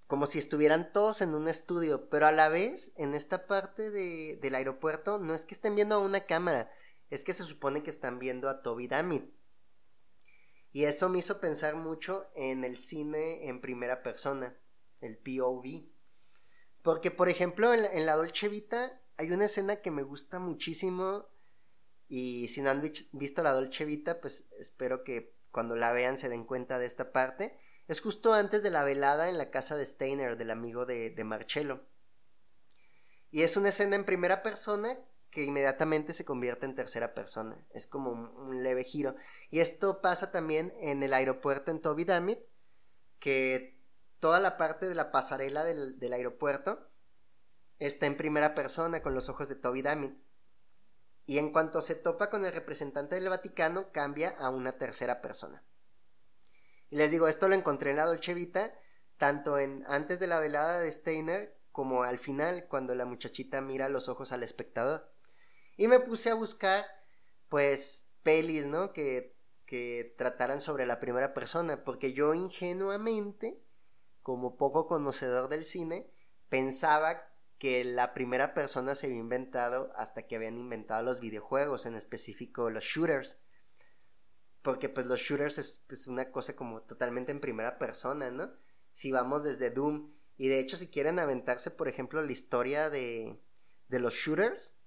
[0.07, 4.55] como si estuvieran todos en un estudio, pero a la vez en esta parte del
[4.55, 6.71] aeropuerto no es que estén viendo a una cámara,
[7.09, 9.25] es que se supone que están viendo a Toby Damit.
[10.71, 14.57] Y eso me hizo pensar mucho en el cine en primera persona,
[15.01, 15.89] el POV.
[16.81, 21.27] Porque, por ejemplo, en la, Dolce Vita hay una escena que me gusta muchísimo.
[22.09, 22.81] Y si no han
[23.11, 27.11] visto la Dolce Vita, pues espero que cuando la vean se den cuenta de esta
[27.11, 27.57] parte.
[27.87, 31.85] Es justo antes de la velada en la casa de Steiner, del amigo de, Marcello.
[33.31, 34.97] Y es una escena en primera persona
[35.29, 37.63] que inmediatamente se convierte en tercera persona.
[37.71, 39.15] Es como un, leve giro.
[39.51, 42.39] Y esto pasa también en el aeropuerto en Toby Damit,
[43.19, 43.79] que
[44.19, 46.89] toda la parte de la pasarela del, aeropuerto
[47.77, 50.15] está en primera persona con los ojos de Toby Damit.
[51.29, 55.63] Y en cuanto se topa con el representante del Vaticano, cambia a una tercera persona.
[56.89, 58.73] Y les digo, esto lo encontré en la Dolce Vita,
[59.17, 63.89] tanto en antes de la velada de Steiner como al final, cuando la muchachita mira
[63.89, 65.13] los ojos al espectador.
[65.77, 66.83] Y me puse a buscar,
[67.47, 68.91] pues, pelis, ¿no?
[68.91, 73.61] Que, que trataran sobre la primera persona, porque yo ingenuamente,
[74.23, 76.11] como poco conocedor del cine,
[76.49, 77.28] pensaba
[77.59, 82.69] que la primera persona se había inventado hasta que habían inventado los videojuegos, en específico
[82.69, 83.41] los shooters.
[84.61, 88.51] Porque pues los shooters es pues, una cosa como totalmente en primera persona, ¿no?
[88.93, 90.13] Si vamos desde Doom.
[90.37, 93.37] Y de hecho si quieren aventarse, por ejemplo, la historia de,
[93.89, 94.77] de los shooters,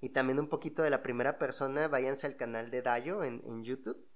[0.00, 3.64] y también un poquito de la primera persona, váyanse al canal de Dayo en, en
[3.64, 4.06] YouTube.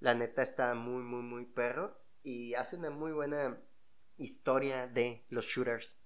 [0.00, 3.62] La neta está muy, muy, muy perro y hace una muy buena
[4.16, 6.01] historia de los shooters.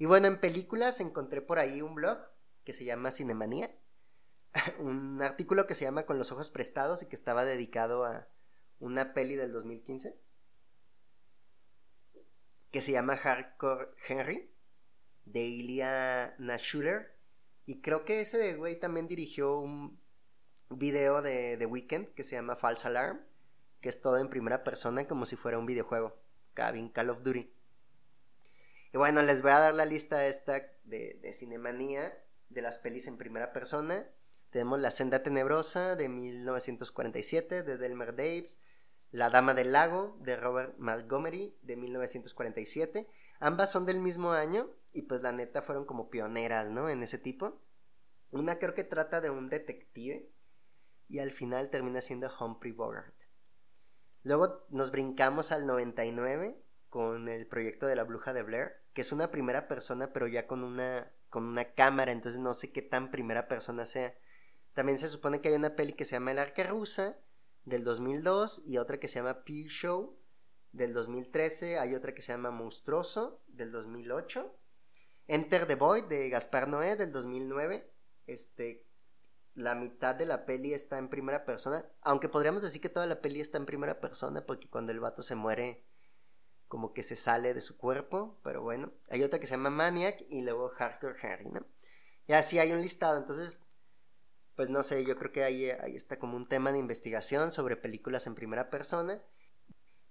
[0.00, 2.18] Y bueno, en películas encontré por ahí un blog
[2.64, 3.70] que se llama Cinemanía,
[4.78, 8.26] un artículo que se llama Con los ojos prestados y que estaba dedicado a
[8.78, 10.18] una peli del 2015
[12.70, 14.50] que se llama Hardcore Henry
[15.26, 17.18] de Ilya Nashuler
[17.66, 20.00] y creo que ese güey también dirigió un
[20.70, 23.20] video de The Weeknd que se llama False Alarm,
[23.82, 26.18] que es todo en primera persona como si fuera un videojuego,
[26.54, 27.59] Cabin Call of Duty.
[28.92, 32.12] Y bueno, les voy a dar la lista esta de, de Cinemanía
[32.48, 34.10] de las pelis en primera persona.
[34.50, 38.60] Tenemos La Senda Tenebrosa de 1947 de Delmer Daves,
[39.12, 43.08] La Dama del Lago de Robert Montgomery de 1947.
[43.38, 46.88] Ambas son del mismo año y pues la neta fueron como pioneras, ¿no?
[46.88, 47.62] En ese tipo.
[48.32, 50.28] Una creo que trata de un detective
[51.08, 53.14] y al final termina siendo Humphrey Bogart.
[54.22, 59.12] Luego nos brincamos al 99 con el proyecto de la bruja de Blair, que es
[59.12, 63.10] una primera persona pero ya con una con una cámara, entonces no sé qué tan
[63.10, 64.14] primera persona sea.
[64.72, 67.18] También se supone que hay una peli que se llama El Arca Rusa
[67.64, 70.18] del 2002 y otra que se llama Peer Show
[70.72, 74.60] del 2013, hay otra que se llama Monstruoso del 2008
[75.30, 77.88] Enter the Void de Gaspar Noé del 2009.
[78.26, 78.84] Este,
[79.54, 81.88] la mitad de la peli está en primera persona.
[82.00, 85.22] Aunque podríamos decir que toda la peli está en primera persona porque cuando el vato
[85.22, 85.86] se muere,
[86.70, 88.92] como que se sale de su cuerpo, pero bueno.
[89.08, 91.66] Hay otra que se llama Maniac y luego Hardcore Harry, ¿no?
[92.28, 93.66] Y así hay un listado, entonces,
[94.54, 97.76] pues no sé, yo creo que ahí, ahí está como un tema de investigación sobre
[97.76, 99.20] películas en primera persona.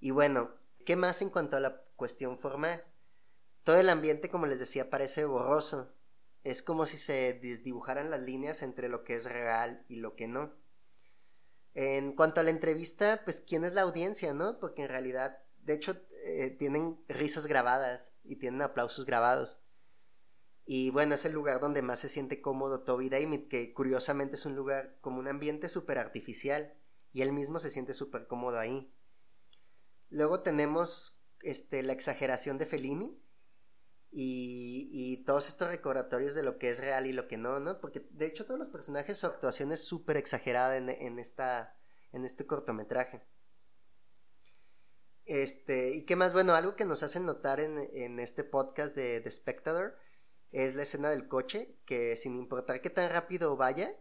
[0.01, 0.53] Y bueno,
[0.85, 2.83] ¿qué más en cuanto a la cuestión formal?
[3.63, 5.93] Todo el ambiente, como les decía, parece borroso.
[6.43, 10.27] Es como si se desdibujaran las líneas entre lo que es real y lo que
[10.27, 10.53] no.
[11.73, 14.59] En cuanto a la entrevista, pues quién es la audiencia, ¿no?
[14.59, 19.61] Porque en realidad, de hecho, eh, tienen risas grabadas y tienen aplausos grabados.
[20.65, 24.45] Y bueno, es el lugar donde más se siente cómodo Toby David, que curiosamente es
[24.45, 26.75] un lugar como un ambiente súper artificial
[27.11, 28.93] y él mismo se siente súper cómodo ahí.
[30.09, 33.19] Luego tenemos este, la exageración de Fellini
[34.11, 37.79] y, y, todos estos recordatorios de lo que es real y lo que no, ¿no?
[37.79, 41.77] Porque de hecho todos los personajes su actuación es súper exagerada en, esta,
[42.11, 43.23] en este cortometraje.
[45.29, 49.29] Este, y qué más, bueno, algo que nos hacen notar en, este podcast de The
[49.29, 49.95] Spectator
[50.51, 53.95] es la escena del coche, que sin importar qué tan rápido vaya,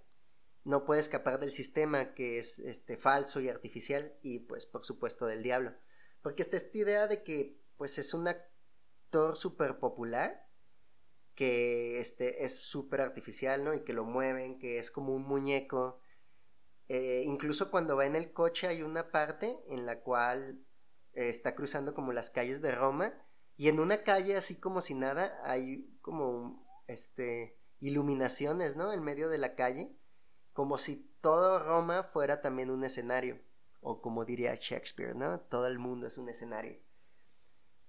[0.64, 5.26] no puede escapar del sistema que es este falso y artificial y pues por supuesto
[5.26, 5.74] del diablo.
[6.22, 10.48] Porque está esta idea de que pues es un actor súper popular
[11.34, 13.74] que este es súper artificial, ¿no?
[13.74, 16.00] Y que lo mueven, que es como un muñeco.
[16.88, 20.64] Eh, incluso cuando va en el coche hay una parte en la cual
[21.14, 23.14] eh, está cruzando como las calles de Roma
[23.56, 28.92] y en una calle así como si nada hay como este iluminaciones, ¿no?
[28.92, 29.96] En medio de la calle,
[30.52, 33.40] como si todo Roma fuera también un escenario
[33.80, 35.40] o como diría Shakespeare, ¿no?
[35.40, 36.78] Todo el mundo es un escenario.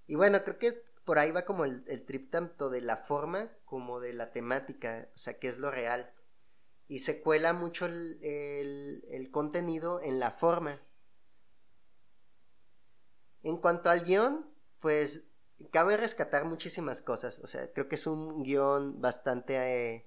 [0.07, 3.99] Y bueno, creo que por ahí va como el, trip tanto de la forma como
[3.99, 6.13] de la temática, o sea, que es lo real.
[6.87, 10.81] Y se cuela mucho el, el contenido en la forma.
[13.43, 15.25] En cuanto al guion, pues
[15.71, 17.39] cabe rescatar muchísimas cosas.
[17.39, 19.55] O sea, creo que es un guion bastante...
[19.57, 20.05] Eh,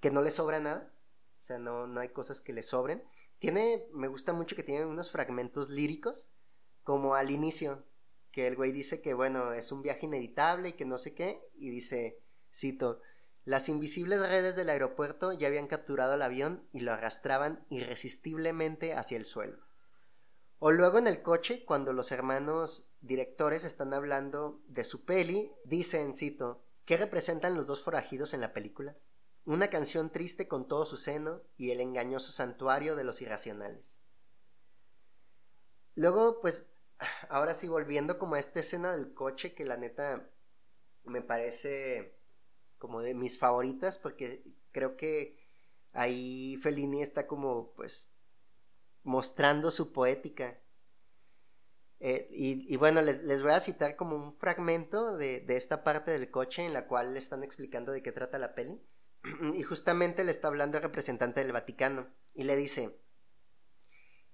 [0.00, 0.92] que no le sobra nada.
[1.38, 3.02] O sea, no, no hay cosas que le sobren.
[3.38, 6.28] Tiene, me gusta mucho que tiene unos fragmentos líricos,
[6.84, 7.84] como al inicio,
[8.30, 11.40] que el güey dice que, bueno, es un viaje inevitable y que no sé qué,
[11.54, 12.20] y dice,
[12.52, 13.00] cito,
[13.44, 19.16] las invisibles redes del aeropuerto ya habían capturado el avión y lo arrastraban irresistiblemente hacia
[19.16, 19.58] el suelo.
[20.64, 26.14] O luego en el coche, cuando los hermanos directores están hablando de su peli, dicen,
[26.14, 28.96] cito, ¿qué representan los dos forajidos en la película?
[29.44, 34.02] una canción triste con todo su seno y el engañoso santuario de los irracionales.
[35.94, 36.70] Luego, pues,
[37.28, 40.30] ahora sí, volviendo como a esta escena del coche, que la neta
[41.04, 42.16] me parece
[42.78, 45.44] como de mis favoritas, porque creo que
[45.92, 48.11] ahí Fellini está como, pues,
[49.02, 50.60] mostrando su poética.
[52.00, 56.10] Eh, y, bueno, les, les, voy a citar como un fragmento de, de esta parte
[56.10, 58.82] del coche en la cual le están explicando de qué trata la peli.
[59.54, 63.00] y justamente le está hablando el representante del Vaticano y le dice,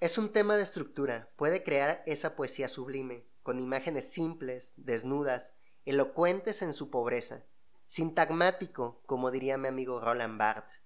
[0.01, 5.55] es un tema de estructura, puede crear esa poesía sublime, con imágenes simples, desnudas,
[5.85, 7.45] elocuentes en su pobreza,
[7.87, 10.85] sintagmático, como diría mi amigo Roland Barthes.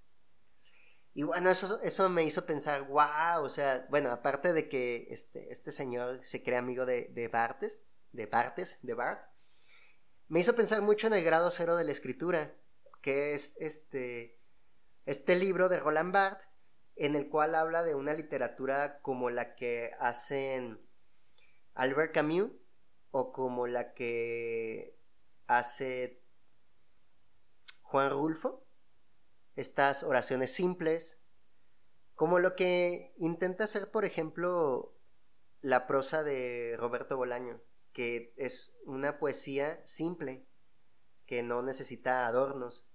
[1.15, 5.53] Y bueno, eso, eso me hizo pensar, wow, o sea, bueno, aparte de que este,
[5.53, 7.83] este señor se cree amigo de, de Barthes,
[8.13, 9.29] de Barthes, de Barthes,
[10.29, 12.55] me hizo pensar mucho en el grado cero de la escritura,
[13.03, 14.41] que es este,
[15.05, 16.49] este libro de Roland Barthes,
[16.97, 20.81] en el cual habla de una literatura como la que hacen
[21.75, 22.51] Albert Camus
[23.11, 24.99] o como la que
[25.47, 26.23] hace
[27.83, 28.62] Juan Rulfo,
[29.57, 31.21] estas oraciones simples,
[32.15, 34.95] como lo que intenta hacer, por ejemplo,
[35.61, 37.61] la prosa de Roberto Bolaño,
[37.93, 40.47] que es una poesía simple,
[41.27, 42.93] que no necesita adornos,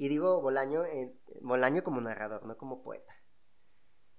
[0.00, 3.12] y digo Bolaño, eh, Bolaño como narrador, no como poeta.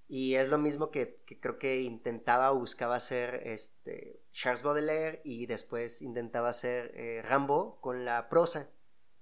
[0.08, 5.48] Y es lo mismo que, creo que intentaba o buscaba hacer este, Charles Baudelaire y
[5.48, 8.70] después intentaba hacer eh, Rambo con la prosa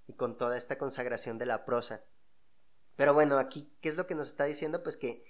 [0.06, 2.04] y con toda esta consagración de la prosa.
[3.00, 4.84] Pero bueno, aquí, ¿qué es lo que nos está diciendo?
[4.84, 5.24] Pues que,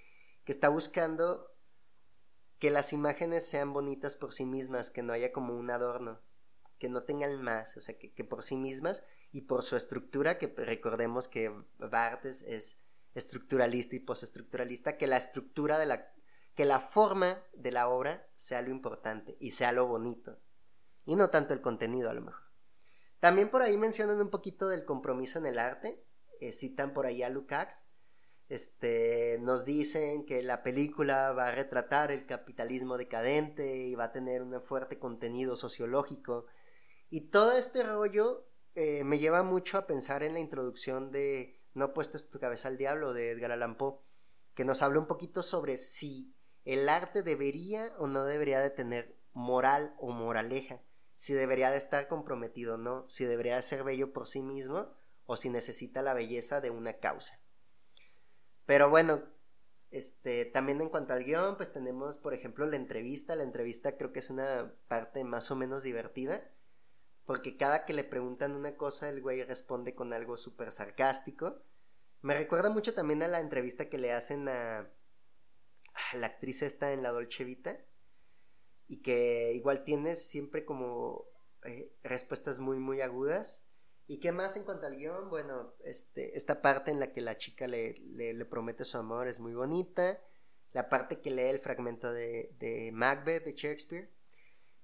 [0.43, 1.55] que está buscando
[2.57, 6.19] que las imágenes sean bonitas por sí mismas, que no haya como un adorno,
[6.79, 10.39] que no tengan más, o sea, que, que por sí mismas y por su estructura,
[10.39, 12.81] que recordemos que Barthes es
[13.13, 16.11] estructuralista y postestructuralista, que la estructura de la
[16.55, 20.39] que la forma de la obra sea lo importante y sea lo bonito
[21.05, 22.49] y no tanto el contenido a lo mejor.
[23.19, 26.03] También por ahí mencionan un poquito del compromiso en el arte,
[26.39, 27.85] eh, citan por ahí a Lukács,
[28.49, 34.11] Este, nos dicen que la película va a retratar el capitalismo decadente y va a
[34.11, 36.47] tener un fuerte contenido sociológico.
[37.11, 41.93] Y todo este rollo eh, me lleva mucho a pensar en la introducción de No
[41.93, 43.99] puestes tu cabeza al diablo de Edgar Allan Poe,
[44.55, 46.33] que nos habla un poquito sobre si
[46.65, 50.81] el arte debería o no debería de tener moral o moraleja,
[51.15, 54.91] si debería de estar comprometido o no, si debería de ser bello por sí mismo
[55.31, 57.39] o si necesita la belleza de una causa.
[58.65, 59.21] Pero bueno,
[59.91, 63.35] este, también en cuanto al guion, pues tenemos, por ejemplo, la entrevista.
[63.35, 66.51] La entrevista creo que es una parte más o menos divertida,
[67.25, 71.61] porque cada que le preguntan una cosa, el güey responde con algo súper sarcástico.
[72.21, 74.89] Me recuerda mucho también a la entrevista que le hacen a,
[76.13, 77.77] la actriz esta en La Dolce Vita,
[78.87, 81.27] y que igual tiene siempre como
[81.65, 83.68] eh, respuestas muy, muy agudas.
[84.09, 85.29] ¿Y qué más en cuanto al guion?
[85.29, 89.39] Bueno, este, esta parte en la que la chica le, le, promete su amor es
[89.39, 90.19] muy bonita.
[90.71, 94.11] La parte que lee el fragmento de, de Macbeth de Shakespeare.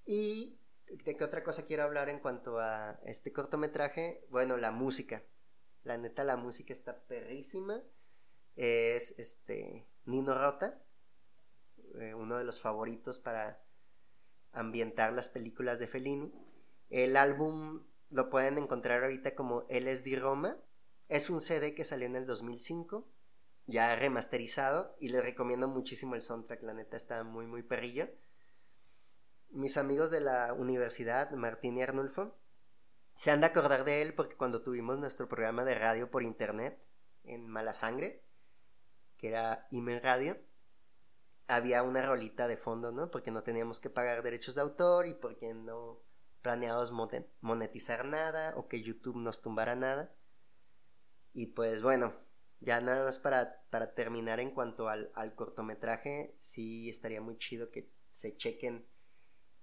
[0.06, 0.60] Y
[1.04, 4.28] de qué otra cosa quiero hablar en cuanto a este cortometraje.
[4.30, 5.24] Bueno, la música.
[5.84, 7.82] La neta, la música está perrísima.
[8.56, 10.84] Es este Nino Rota,
[11.96, 13.60] eh, uno de los favoritos para
[14.52, 16.32] ambientar las películas de Fellini.
[16.92, 20.58] El álbum lo pueden encontrar ahorita como LSD Roma.
[21.08, 23.08] Es un CD que salió en el 2005,
[23.68, 28.10] ya remasterizado, y les recomiendo muchísimo el soundtrack, la neta está muy, muy perrillo.
[29.50, 32.36] Mis amigos de la universidad, Martín y Arnulfo,
[33.16, 36.78] se han de acordar de él porque cuando tuvimos nuestro programa de radio por internet
[37.24, 38.24] en Mala Sangre,
[39.18, 40.38] que era Imen Radio,
[41.48, 43.12] había una rolita de fondo, ¿no?
[43.12, 46.02] Porque no teníamos que pagar derechos de autor y porque no
[46.46, 46.92] planeados
[47.42, 50.16] monetizar nada o que YouTube nos tumbara nada.
[51.34, 52.14] Y pues bueno,
[52.60, 57.92] ya nada más para, para terminar en cuanto al, cortometraje, sí estaría muy chido que
[58.10, 58.88] se chequen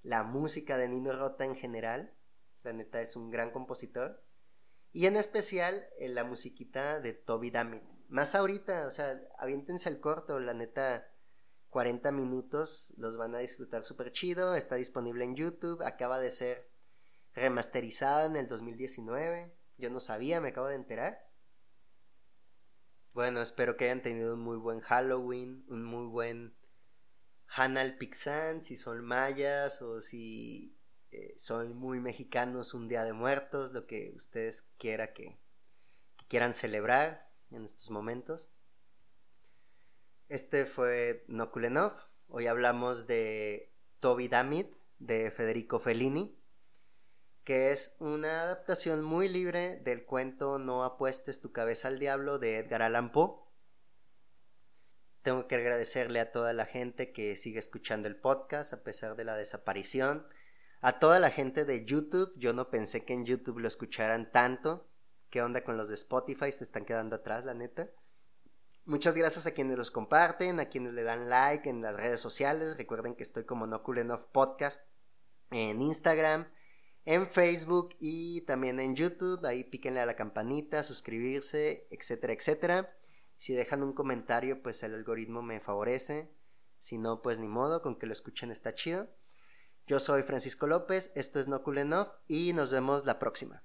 [0.03, 2.17] la música de Nino Rota en general.
[2.65, 4.25] La neta es un gran compositor.
[4.91, 7.85] Y en especial eh, la musiquita de Toby Dammit.
[8.09, 11.09] Más ahorita, o sea, aviéntense el corto, la neta
[11.71, 14.57] 40 minutos los van a disfrutar súper chido.
[14.57, 15.81] Está disponible en YouTube.
[15.85, 16.72] Acaba de ser
[17.35, 19.53] remasterizada en el 2019.
[19.79, 21.31] Yo no sabía, me acabo de enterar.
[23.13, 26.57] Bueno, espero que hayan tenido un muy buen Halloween, un muy buen
[27.47, 30.79] Hanal Pixan, si son mayas o si
[31.11, 35.39] eh, son muy mexicanos, un Día de Muertos, lo que ustedes quiera que,
[36.29, 38.51] quieran celebrar en estos momentos.
[40.31, 41.93] Este fue Nokulenov.
[42.29, 44.69] Hoy hablamos de Toby Damit
[44.99, 46.42] de Federico Fellini
[47.45, 52.59] que es una adaptación muy libre del cuento No apuestes tu cabeza al diablo de
[52.59, 53.43] Edgar Allan Poe.
[55.23, 59.25] Tengo que agradecerle a toda la gente que sigue escuchando el podcast a pesar de
[59.25, 60.27] la desaparición.
[60.81, 64.89] A toda la gente de YouTube, yo no pensé que en YouTube lo escucharan tanto.
[65.31, 66.51] ¿Qué onda con los de Spotify?
[66.51, 67.89] Se están quedando atrás, la neta.
[68.85, 72.77] Muchas gracias a quienes los comparten, a quienes le dan like en las redes sociales.
[72.77, 74.81] Recuerden que estoy como No Cool Enough Podcast
[75.53, 76.53] en Instagram,
[77.05, 79.45] en Facebook y también en YouTube.
[79.45, 82.97] Ahí píquenle a la campanita, suscribirse, etcétera, etcétera.
[83.37, 86.33] Si dejan un comentario, pues el algoritmo me favorece.
[86.79, 89.09] Si no, pues ni modo, con que lo escuchen está chido.
[89.87, 93.65] Yo soy Francisco López, esto es No Cool Enough y nos vemos la próxima.